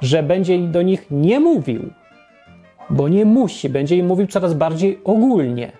[0.00, 1.82] że będzie do nich nie mówił,
[2.90, 5.72] bo nie musi, będzie im mówił coraz bardziej ogólnie.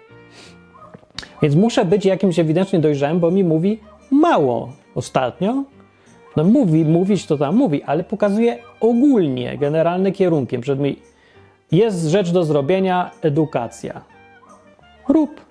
[1.43, 3.81] Więc muszę być jakimś ewidentnie dojrzałym, bo mi mówi
[4.11, 4.73] mało.
[4.95, 5.65] ostatnio,
[6.37, 10.61] no mówi, mówić to tam mówi, ale pokazuje ogólnie, generalnym kierunkiem.
[10.61, 10.97] Przed mi
[11.73, 14.01] jest rzecz do zrobienia, edukacja.
[15.09, 15.46] Rób.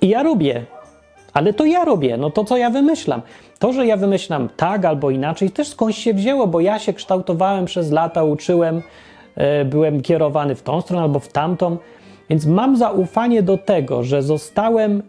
[0.00, 0.64] I ja robię.
[1.32, 3.22] Ale to ja robię, no to co ja wymyślam.
[3.58, 7.64] To, że ja wymyślam tak albo inaczej, też skądś się wzięło, bo ja się kształtowałem
[7.64, 8.82] przez lata, uczyłem,
[9.34, 11.76] e, byłem kierowany w tą stronę albo w tamtą,
[12.30, 15.02] więc mam zaufanie do tego, że zostałem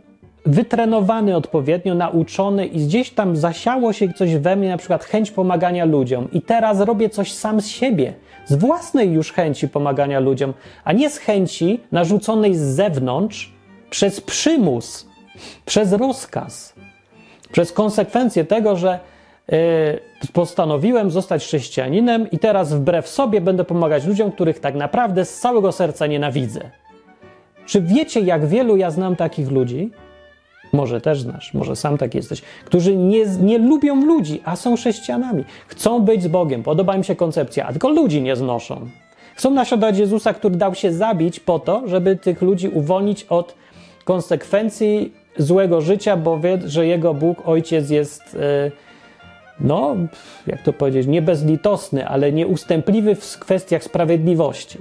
[0.45, 5.85] wytrenowany odpowiednio, nauczony i gdzieś tam zasiało się coś we mnie, na przykład chęć pomagania
[5.85, 8.13] ludziom, i teraz robię coś sam z siebie,
[8.45, 13.57] z własnej już chęci pomagania ludziom, a nie z chęci narzuconej z zewnątrz
[13.89, 15.07] przez przymus,
[15.65, 16.73] przez rozkaz,
[17.51, 18.99] przez konsekwencje tego, że
[19.47, 19.57] yy,
[20.33, 25.71] postanowiłem zostać chrześcijaninem i teraz wbrew sobie będę pomagać ludziom, których tak naprawdę z całego
[25.71, 26.71] serca nienawidzę.
[27.65, 29.91] Czy wiecie, jak wielu ja znam takich ludzi?
[30.73, 35.43] Może też znasz, może sam tak jesteś, którzy nie, nie lubią ludzi, a są chrześcijanami.
[35.67, 38.88] Chcą być z Bogiem, podoba im się koncepcja, a tylko ludzi nie znoszą.
[39.35, 43.55] Chcą naśladować Jezusa, który dał się zabić po to, żeby tych ludzi uwolnić od
[44.08, 48.72] konsekwencji złego życia, bo wie, że jego Bóg, Ojciec jest, e,
[49.60, 49.95] no,
[50.47, 54.78] jak to powiedzieć, nie bezlitosny, ale nieustępliwy w kwestiach sprawiedliwości.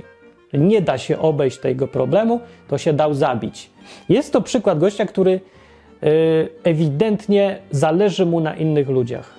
[0.53, 3.71] Nie da się obejść tego problemu, to się dał zabić.
[4.09, 6.09] Jest to przykład gościa, który e,
[6.65, 9.35] ewidentnie zależy mu na innych ludziach.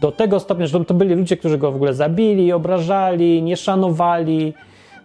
[0.00, 4.54] Do tego stopnia, że to byli ludzie, którzy go w ogóle zabili, obrażali, nie szanowali.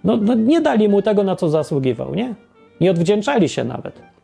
[0.04, 2.36] No, no nie dali mu tego, na co zasługiwał, nie?
[2.82, 4.17] Nie odwdzięczali się nawet.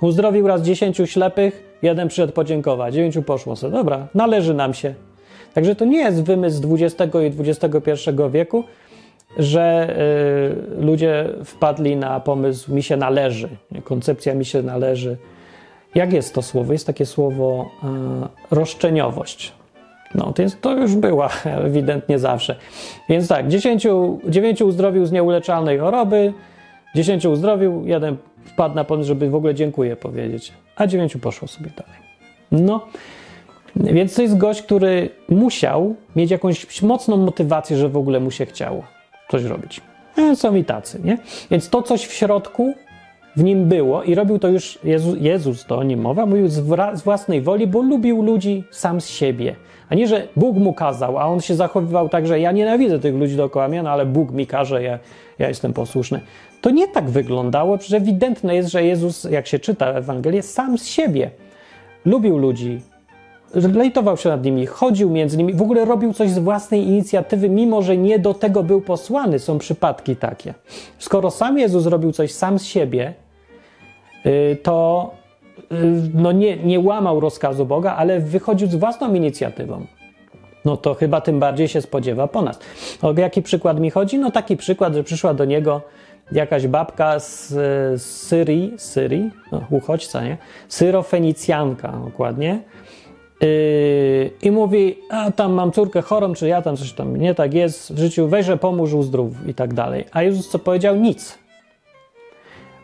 [0.00, 3.72] Uzdrowił raz dziesięciu ślepych, jeden przyszedł podziękować, dziewięciu poszło sobie.
[3.72, 4.94] Dobra, należy nam się.
[5.54, 8.64] Także to nie jest wymysł XX i XXI wieku,
[9.38, 9.96] że
[10.78, 13.48] y, ludzie wpadli na pomysł mi się należy,
[13.84, 15.16] koncepcja mi się należy.
[15.94, 16.72] Jak jest to słowo?
[16.72, 17.70] Jest takie słowo
[18.50, 19.52] y, roszczeniowość.
[20.14, 21.30] No, to, jest, to już była
[21.66, 22.56] ewidentnie zawsze.
[23.08, 26.32] Więc tak, dziesięciu, dziewięciu uzdrowił z nieuleczalnej choroby,
[26.94, 31.70] dziesięciu uzdrowił, jeden wpadł na pomysł, żeby w ogóle dziękuję powiedzieć, a dziewięciu poszło sobie
[31.76, 32.00] dalej.
[32.52, 32.86] No,
[33.76, 38.46] więc to jest gość, który musiał mieć jakąś mocną motywację, że w ogóle mu się
[38.46, 38.82] chciało
[39.30, 39.80] coś robić.
[40.18, 41.18] E, są i tacy, nie?
[41.50, 42.74] Więc to coś w środku
[43.36, 46.54] w nim było i robił to już Jezus, Jezus to o nim mowa, mówił z,
[46.94, 49.56] z własnej woli, bo lubił ludzi sam z siebie.
[49.88, 53.14] A nie, że Bóg mu kazał, a on się zachowywał tak, że ja nienawidzę tych
[53.14, 54.98] ludzi dookoła mnie, no ale Bóg mi każe, ja,
[55.38, 56.20] ja jestem posłuszny.
[56.60, 60.86] To nie tak wyglądało, przecież ewidentne jest, że Jezus, jak się czyta Ewangelię, sam z
[60.86, 61.30] siebie
[62.04, 62.80] lubił ludzi,
[63.54, 67.82] lejtował się nad nimi, chodził między nimi, w ogóle robił coś z własnej inicjatywy, mimo
[67.82, 69.38] że nie do tego był posłany.
[69.38, 70.54] Są przypadki takie.
[70.98, 73.14] Skoro sam Jezus robił coś sam z siebie,
[74.26, 75.10] y, to
[75.60, 75.66] y,
[76.14, 79.86] no nie, nie łamał rozkazu Boga, ale wychodził z własną inicjatywą.
[80.64, 82.58] No to chyba tym bardziej się spodziewa po nas.
[83.02, 84.18] O jaki przykład mi chodzi?
[84.18, 85.80] No taki przykład, że przyszła do niego
[86.32, 90.36] jakaś babka z, z Syrii, Syrii, no, uchodźca, nie?
[90.68, 92.60] Syrofenicjanka dokładnie.
[93.40, 97.54] Yy, I mówi, a tam mam córkę chorą, czy ja tam coś tam nie tak
[97.54, 100.04] jest w życiu, weźże pomóż, uzdrów i tak dalej.
[100.12, 100.96] A Jezus co powiedział?
[100.96, 101.38] Nic.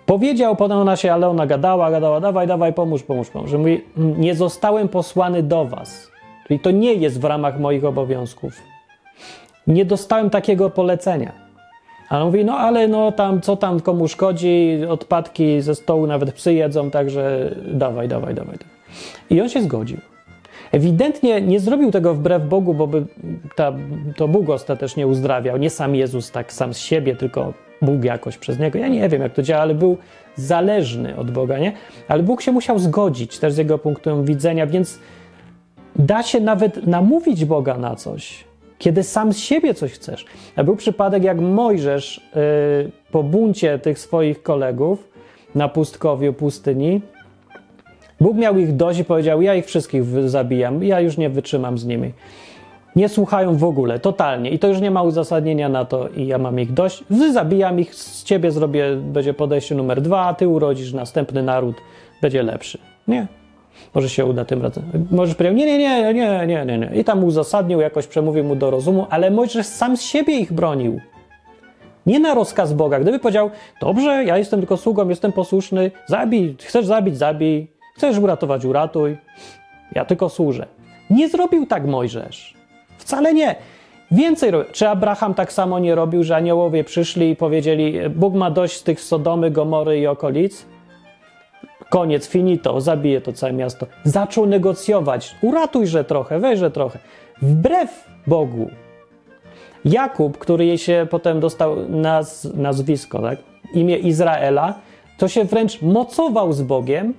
[0.07, 3.51] Powiedział, potem ona się, ale ona gadała, gadała, dawaj, dawaj, pomóż, pomóż, pomóż.
[3.51, 6.11] Że mówi, nie zostałem posłany do was.
[6.49, 8.63] Czyli to nie jest w ramach moich obowiązków.
[9.67, 11.46] Nie dostałem takiego polecenia.
[12.09, 16.33] A on mówi, no ale no tam, co tam komu szkodzi, odpadki ze stołu nawet
[16.33, 18.57] psy jedzą, także dawaj, dawaj, dawaj.
[19.31, 19.99] I on się zgodził.
[20.73, 23.05] Ewidentnie nie zrobił tego wbrew Bogu, bo by
[23.55, 23.73] ta,
[24.17, 25.57] to Bóg ostatecznie uzdrawiał.
[25.57, 27.53] Nie sam Jezus tak sam z siebie, tylko
[27.83, 28.79] Bóg jakoś przez niego.
[28.79, 29.97] Ja nie wiem, jak to działa, ale był
[30.37, 31.73] zależny od Boga, nie?
[32.09, 34.99] Ale Bóg się musiał zgodzić też z jego punktu widzenia, więc
[35.97, 38.45] da się nawet namówić Boga na coś
[38.79, 40.25] kiedy sam z siebie coś chcesz.
[40.57, 45.09] A był przypadek, jak Mojżesz yy, po buncie tych swoich kolegów
[45.55, 47.01] na pustkowiu pustyni,
[48.21, 51.85] Bóg miał ich dość i powiedział: Ja ich wszystkich zabijam, ja już nie wytrzymam z
[51.85, 52.13] nimi.
[52.97, 54.51] Nie słuchają w ogóle, totalnie.
[54.51, 57.05] I to już nie ma uzasadnienia na to, i ja mam ich dość.
[57.33, 61.77] Zabijam ich, z ciebie zrobię, będzie podejście numer dwa, ty urodzisz następny naród,
[62.23, 62.79] będzie lepszy.
[63.09, 63.27] Nie.
[63.95, 64.85] Może się uda tym razem.
[65.11, 67.01] Możesz powiedzieć, nie, nie, nie, nie, nie, nie, nie.
[67.01, 71.01] I tam uzasadnił, jakoś przemówił mu do rozumu, ale Mojżesz sam z siebie ich bronił.
[72.07, 73.01] Nie na rozkaz Boga.
[73.01, 73.51] Gdyby powiedział,
[73.81, 79.17] dobrze, ja jestem tylko sługą, jestem posłuszny, zabij, chcesz zabić, zabij, chcesz uratować, uratuj,
[79.93, 80.67] ja tylko służę.
[81.11, 82.55] Nie zrobił tak Mojżesz.
[82.99, 83.57] Wcale nie.
[84.11, 84.73] Więcej robił.
[84.73, 88.83] Czy Abraham tak samo nie robił, że aniołowie przyszli i powiedzieli, Bóg ma dość z
[88.83, 90.67] tych Sodomy, Gomory i okolic?
[91.91, 93.87] Koniec, finito, zabije to całe miasto.
[94.05, 96.99] Zaczął negocjować, uratujże trochę, weźże trochę.
[97.43, 98.71] Wbrew Bogu.
[99.85, 103.39] Jakub, który jej się potem dostał naz, nazwisko, tak?
[103.75, 104.75] imię Izraela,
[105.19, 107.15] to się wręcz mocował z Bogiem,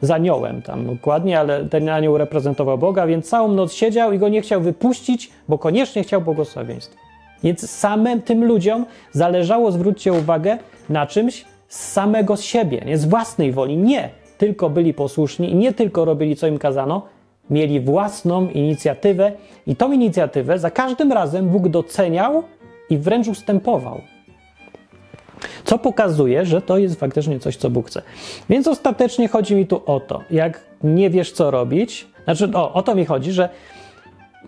[0.00, 4.28] z aniołem tam dokładnie, ale ten anioł reprezentował Boga, więc całą noc siedział i go
[4.28, 6.96] nie chciał wypuścić, bo koniecznie chciał błogosławieństwa.
[7.42, 11.44] Więc samym tym ludziom zależało, zwróćcie uwagę, na czymś
[11.74, 13.76] z samego siebie, nie z własnej woli.
[13.76, 17.02] Nie, tylko byli posłuszni i nie tylko robili, co im kazano,
[17.50, 19.32] mieli własną inicjatywę
[19.66, 22.42] i tą inicjatywę za każdym razem Bóg doceniał
[22.90, 24.00] i wręcz ustępował.
[25.64, 28.02] Co pokazuje, że to jest faktycznie coś, co Bóg chce.
[28.50, 32.82] Więc ostatecznie chodzi mi tu o to, jak nie wiesz, co robić, znaczy o, o
[32.82, 33.48] to mi chodzi, że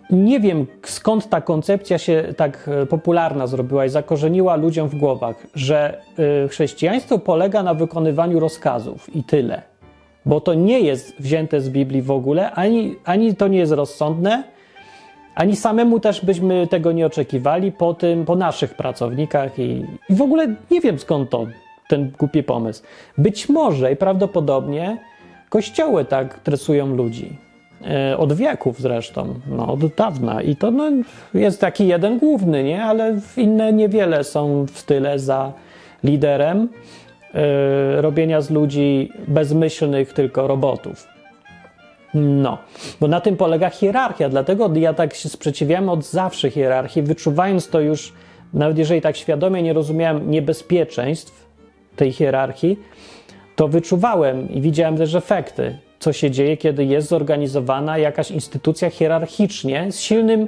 [0.09, 5.47] nie wiem skąd ta koncepcja się tak e, popularna zrobiła i zakorzeniła ludziom w głowach,
[5.55, 6.01] że
[6.43, 9.61] e, chrześcijaństwo polega na wykonywaniu rozkazów i tyle.
[10.25, 14.43] Bo to nie jest wzięte z Biblii w ogóle, ani, ani to nie jest rozsądne,
[15.35, 20.21] ani samemu też byśmy tego nie oczekiwali po tym, po naszych pracownikach i, i w
[20.21, 21.47] ogóle nie wiem skąd to,
[21.87, 22.83] ten głupi pomysł.
[23.17, 24.97] Być może i prawdopodobnie
[25.49, 27.46] kościoły tak tresują ludzi.
[27.85, 30.41] E, od wieków zresztą, no, od dawna.
[30.41, 30.91] I to no,
[31.33, 32.83] jest taki jeden główny, nie?
[32.83, 35.51] ale inne niewiele są w tyle za
[36.03, 36.69] liderem
[37.33, 41.07] yy, robienia z ludzi bezmyślnych tylko robotów.
[42.13, 42.57] No,
[42.99, 47.79] bo na tym polega hierarchia, dlatego ja tak się sprzeciwiałem od zawsze hierarchii, wyczuwając to
[47.79, 48.13] już,
[48.53, 51.47] nawet jeżeli tak świadomie nie rozumiałem niebezpieczeństw
[51.95, 52.79] tej hierarchii,
[53.55, 59.91] to wyczuwałem i widziałem też efekty, co się dzieje, kiedy jest zorganizowana jakaś instytucja hierarchicznie
[59.91, 60.47] z silnym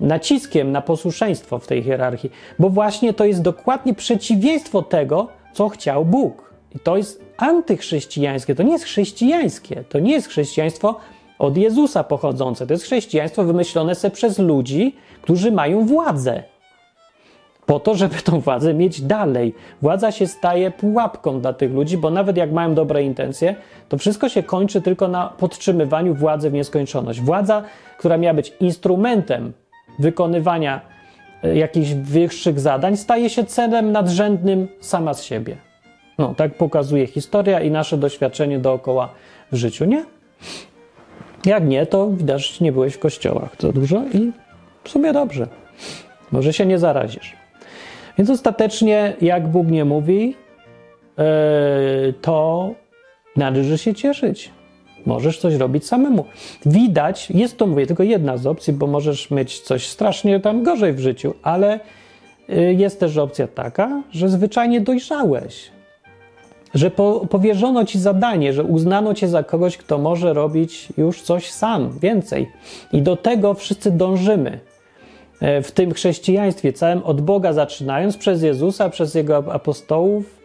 [0.00, 6.04] naciskiem na posłuszeństwo w tej hierarchii, bo właśnie to jest dokładnie przeciwieństwo tego, co chciał
[6.04, 6.52] Bóg.
[6.74, 11.00] I to jest antychrześcijańskie, to nie jest chrześcijańskie, to nie jest chrześcijaństwo
[11.38, 16.51] od Jezusa pochodzące, to jest chrześcijaństwo wymyślone se przez ludzi, którzy mają władzę.
[17.66, 19.54] Po to, żeby tą władzę mieć dalej.
[19.82, 23.54] Władza się staje pułapką dla tych ludzi, bo nawet jak mają dobre intencje,
[23.88, 27.20] to wszystko się kończy tylko na podtrzymywaniu władzy w nieskończoność.
[27.20, 27.62] Władza,
[27.98, 29.52] która miała być instrumentem
[29.98, 30.80] wykonywania
[31.42, 35.56] e, jakichś wyższych zadań, staje się celem nadrzędnym sama z siebie.
[36.18, 39.08] No, tak pokazuje historia i nasze doświadczenie dookoła
[39.52, 40.04] w życiu, nie?
[41.44, 44.32] Jak nie, to widać, nie byłeś w kościołach za dużo i
[44.84, 45.46] w sumie dobrze.
[46.32, 47.41] Może się nie zarazisz.
[48.18, 50.36] Więc ostatecznie, jak Bóg nie mówi,
[51.18, 51.24] e,
[52.20, 52.70] to
[53.36, 54.50] należy się cieszyć.
[55.06, 56.24] Możesz coś robić samemu.
[56.66, 60.92] Widać, jest to, mówię, tylko jedna z opcji, bo możesz mieć coś strasznie tam gorzej
[60.92, 61.80] w życiu, ale
[62.48, 65.70] e, jest też opcja taka, że zwyczajnie dojrzałeś
[66.74, 71.50] że po, powierzono ci zadanie, że uznano cię za kogoś, kto może robić już coś
[71.50, 72.50] sam, więcej.
[72.92, 74.60] I do tego wszyscy dążymy.
[75.42, 80.40] E, w tym chrześcijaństwie całym od Boga zaczynając, przez Jezusa, przez Jego apostołów,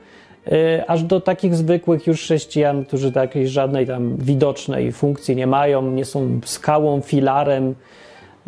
[0.52, 5.92] e, aż do takich zwykłych już chrześcijan, którzy takiej żadnej tam widocznej funkcji nie mają,
[5.92, 7.76] nie są skałą, filarem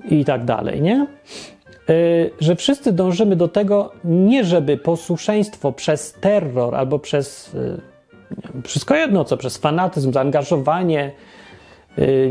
[0.09, 1.07] i tak dalej, nie?
[1.89, 7.55] Y, że wszyscy dążymy do tego, nie żeby posłuszeństwo przez terror albo przez
[8.63, 11.11] wszystko jedno, co przez fanatyzm, zaangażowanie,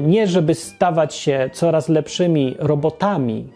[0.03, 3.49] nie żeby stawać się coraz lepszymi robotami.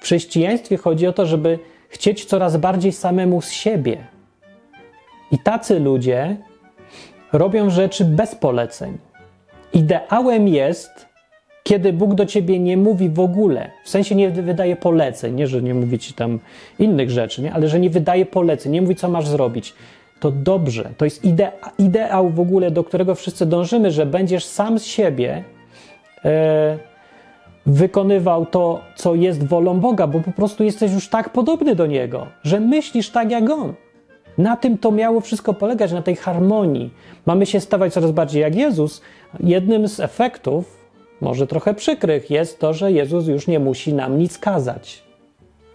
[0.00, 4.06] W chrześcijaństwie chodzi o to, żeby chcieć coraz bardziej samemu z siebie.
[5.32, 6.36] I tacy ludzie
[7.32, 8.98] robią rzeczy bez poleceń.
[9.72, 11.08] Ideałem jest,
[11.62, 15.62] kiedy Bóg do ciebie nie mówi w ogóle, w sensie nie wydaje poleceń, nie, że
[15.62, 16.38] nie mówi ci tam
[16.78, 17.52] innych rzeczy, nie?
[17.52, 19.74] ale że nie wydaje poleceń, nie mówi, co masz zrobić,
[20.20, 20.90] to dobrze.
[20.96, 25.44] To jest idea, ideał w ogóle, do którego wszyscy dążymy, że będziesz sam z siebie
[26.24, 26.78] e,
[27.68, 32.26] wykonywał to, co jest wolą Boga, bo po prostu jesteś już tak podobny do Niego,
[32.42, 33.74] że myślisz tak jak On.
[34.38, 36.90] Na tym to miało wszystko polegać, na tej harmonii.
[37.26, 39.02] Mamy się stawać coraz bardziej jak Jezus.
[39.40, 40.78] Jednym z efektów
[41.20, 45.02] może trochę przykrych, jest to, że Jezus już nie musi nam nic kazać.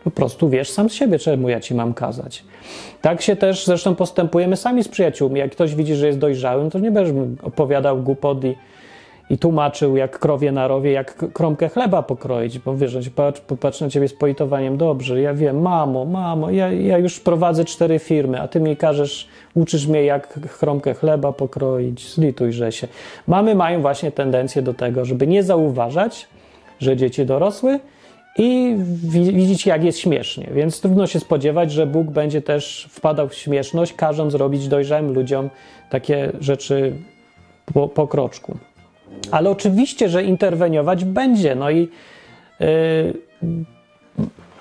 [0.04, 2.44] Po prostu wiesz sam z siebie, czemu ja ci mam kazać.
[3.02, 5.40] Tak się też zresztą postępujemy sami z przyjaciółmi.
[5.40, 8.56] Jak ktoś widzi, że jest dojrzałym, to nie będziesz opowiadał głupot i,
[9.30, 13.12] i tłumaczył jak krowie na rowie, jak kromkę chleba pokroić, bo wiesz, się
[13.48, 18.00] popatrzy na ciebie z politowaniem, dobrze, ja wiem, mamo, mamo, ja, ja już prowadzę cztery
[18.00, 22.88] firmy, a ty mi każesz, uczysz mnie jak chromkę chleba pokroić, zlitujże się.
[23.28, 26.28] Mamy mają właśnie tendencję do tego, żeby nie zauważać,
[26.80, 27.80] że dzieci dorosły
[28.38, 28.78] i
[29.34, 30.48] widzieć, jak jest śmiesznie.
[30.54, 35.50] Więc trudno się spodziewać, że Bóg będzie też wpadał w śmieszność, każąc robić dojrzałym ludziom
[35.90, 36.94] takie rzeczy
[37.74, 38.58] po, po kroczku.
[39.32, 41.56] Ale oczywiście, że interweniować będzie.
[41.56, 41.90] No i
[42.60, 42.68] yy,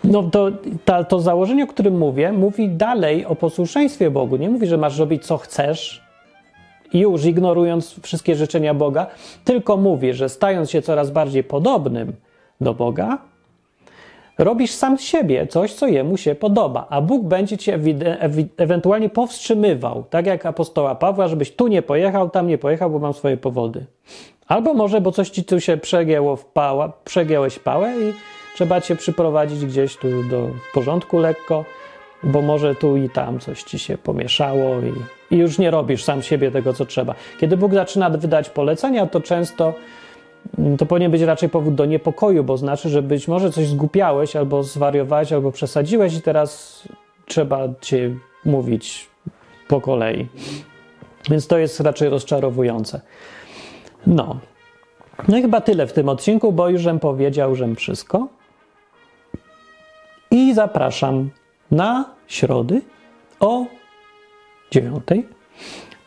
[0.05, 0.51] no to,
[0.85, 4.37] ta, to założenie, o którym mówię, mówi dalej o posłuszeństwie Bogu.
[4.37, 6.03] Nie mówi, że masz robić co chcesz,
[6.93, 9.07] już ignorując wszystkie życzenia Boga,
[9.45, 12.13] tylko mówi, że stając się coraz bardziej podobnym
[12.61, 13.19] do Boga,
[14.39, 17.79] robisz sam siebie coś, co jemu się podoba, a Bóg będzie cię
[18.57, 23.13] ewentualnie powstrzymywał, tak jak apostoła Pawła, żebyś tu nie pojechał, tam nie pojechał, bo mam
[23.13, 23.87] swoje powody.
[24.53, 28.13] Albo może, bo coś ci tu się przegięło w pała, przegięłeś pałę i
[28.55, 31.65] trzeba cię przyprowadzić gdzieś tu do porządku lekko,
[32.23, 34.93] bo może tu i tam coś ci się pomieszało i,
[35.35, 37.15] i już nie robisz sam siebie tego, co trzeba.
[37.41, 39.75] Kiedy Bóg zaczyna wydać polecenia, to często
[40.59, 44.37] mm, to powinien być raczej powód do niepokoju, bo znaczy, że być może coś zgupiałeś,
[44.37, 46.83] albo zwariowałeś, albo przesadziłeś i teraz
[47.27, 49.09] trzeba cię mówić
[49.69, 50.29] po kolei.
[51.31, 53.01] Więc to jest raczej rozczarowujące.
[54.07, 54.37] No.
[55.29, 58.29] No i chyba tyle w tym odcinku, bo już powiedział, że wszystko.
[60.31, 61.31] I zapraszam
[61.71, 62.83] na środy
[63.41, 63.65] o
[64.71, 65.29] dziewiątej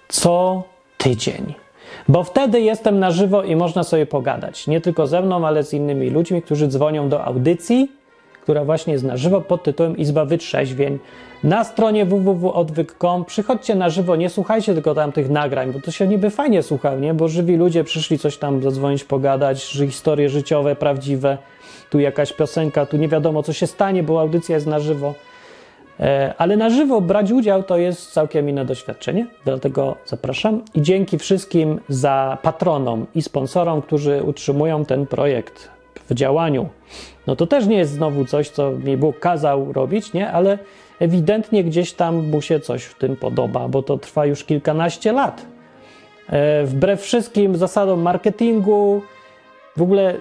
[0.07, 0.63] co
[0.97, 1.53] tydzień.
[2.07, 4.67] Bo wtedy jestem na żywo i można sobie pogadać.
[4.67, 7.91] Nie tylko ze mną, ale z innymi ludźmi, którzy dzwonią do audycji,
[8.45, 10.99] która właśnie jest na żywo pod tytułem Izba Wytrzeźwień.
[11.43, 16.07] Na stronie www.odwyk.com przychodźcie na żywo, nie słuchajcie tylko tam tych nagrań, bo to się
[16.07, 17.13] niby fajnie słucha, nie?
[17.13, 21.37] Bo żywi ludzie przyszli coś tam zadzwonić, pogadać, historie życiowe, prawdziwe.
[21.89, 25.13] Tu jakaś piosenka, tu nie wiadomo co się stanie, bo audycja jest na żywo.
[25.99, 30.61] E, ale na żywo brać udział to jest całkiem inne doświadczenie, dlatego zapraszam.
[30.73, 35.69] I dzięki wszystkim za patronom i sponsorom, którzy utrzymują ten projekt
[36.09, 36.69] w działaniu.
[37.27, 40.31] No to też nie jest znowu coś, co mi Bóg kazał robić, nie?
[40.31, 40.57] Ale
[40.99, 45.45] ewidentnie gdzieś tam mu się coś w tym podoba, bo to trwa już kilkanaście lat.
[46.29, 49.01] E, wbrew wszystkim zasadom marketingu,
[49.77, 50.15] w ogóle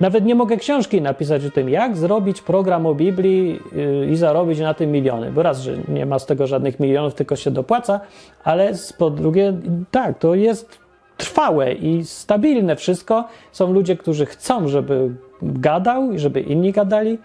[0.00, 4.58] nawet nie mogę książki napisać o tym, jak zrobić program o Biblii y, i zarobić
[4.58, 5.32] na tym miliony.
[5.32, 8.00] Bo raz, że nie ma z tego żadnych milionów, tylko się dopłaca,
[8.44, 9.52] ale po drugie,
[9.90, 10.78] tak, to jest
[11.16, 13.24] trwałe i stabilne wszystko.
[13.52, 15.10] Są ludzie, którzy chcą, żeby
[15.42, 17.18] gadał i żeby inni gadali.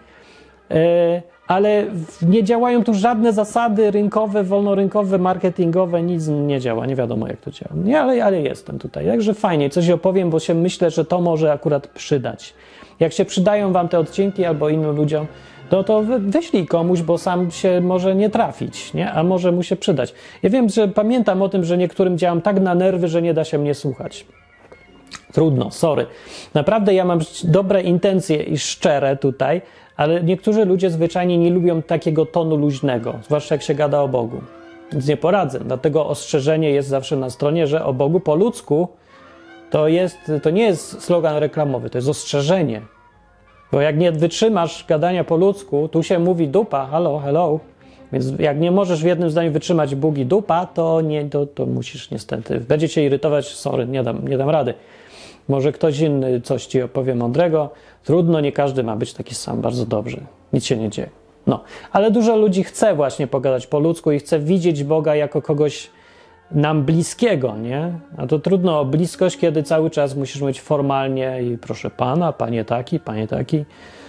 [0.70, 1.84] Y, ale
[2.22, 7.50] nie działają tu żadne zasady rynkowe, wolnorynkowe, marketingowe, nic nie działa, nie wiadomo jak to
[7.50, 7.72] działa.
[7.84, 11.52] Nie, ale, ale jestem tutaj, także fajnie, coś opowiem, bo się myślę, że to może
[11.52, 12.54] akurat przydać.
[13.00, 15.26] Jak się przydają Wam te odcinki albo innym ludziom,
[15.68, 19.12] to, to wyślij komuś, bo sam się może nie trafić, nie?
[19.12, 20.14] a może mu się przydać.
[20.42, 23.44] Ja wiem, że pamiętam o tym, że niektórym działam tak na nerwy, że nie da
[23.44, 24.26] się mnie słuchać.
[25.32, 26.06] Trudno, sorry.
[26.54, 29.62] Naprawdę ja mam dobre intencje i szczere tutaj,
[29.96, 34.40] ale niektórzy ludzie zwyczajnie nie lubią takiego tonu luźnego, zwłaszcza jak się gada o Bogu.
[34.92, 35.60] Więc nie poradzę.
[35.60, 38.88] Dlatego ostrzeżenie jest zawsze na stronie, że o Bogu po ludzku
[39.70, 42.82] to, jest, to nie jest slogan reklamowy, to jest ostrzeżenie.
[43.72, 47.60] Bo jak nie wytrzymasz gadania po ludzku, tu się mówi dupa, hello, hello.
[48.12, 51.66] Więc jak nie możesz w jednym zdaniu wytrzymać Bóg i dupa, to, nie, to, to
[51.66, 52.60] musisz niestety.
[52.60, 54.74] Będzie cię irytować, sorry, nie dam, nie dam rady.
[55.48, 57.70] Może ktoś inny coś ci opowie mądrego.
[58.04, 60.18] Trudno, nie każdy ma być taki sam, bardzo dobrze.
[60.52, 61.10] Nic się nie dzieje.
[61.46, 65.90] No, ale dużo ludzi chce właśnie pogadać po ludzku i chce widzieć Boga jako kogoś
[66.50, 67.92] nam bliskiego, nie?
[68.16, 72.64] A to trudno o bliskość, kiedy cały czas musisz mieć formalnie i proszę pana, panie
[72.64, 73.64] taki, panie taki,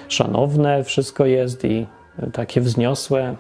[0.08, 1.88] szanowne wszystko jest i
[2.34, 3.36] takie wzniosłe.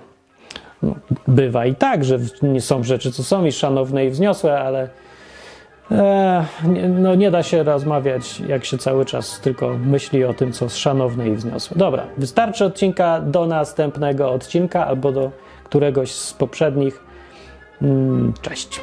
[0.84, 0.96] No,
[1.28, 2.20] bywa i tak, że
[2.60, 4.90] są rzeczy, co są i szanowne i wzniosłe, ale
[6.90, 11.30] no nie da się rozmawiać, jak się cały czas tylko myśli o tym, co szanowne
[11.30, 11.78] i wzniosłe.
[11.78, 15.32] Dobra, wystarczy odcinka do następnego odcinka albo do
[15.64, 17.04] któregoś z poprzednich.
[17.82, 18.82] Mm, cześć.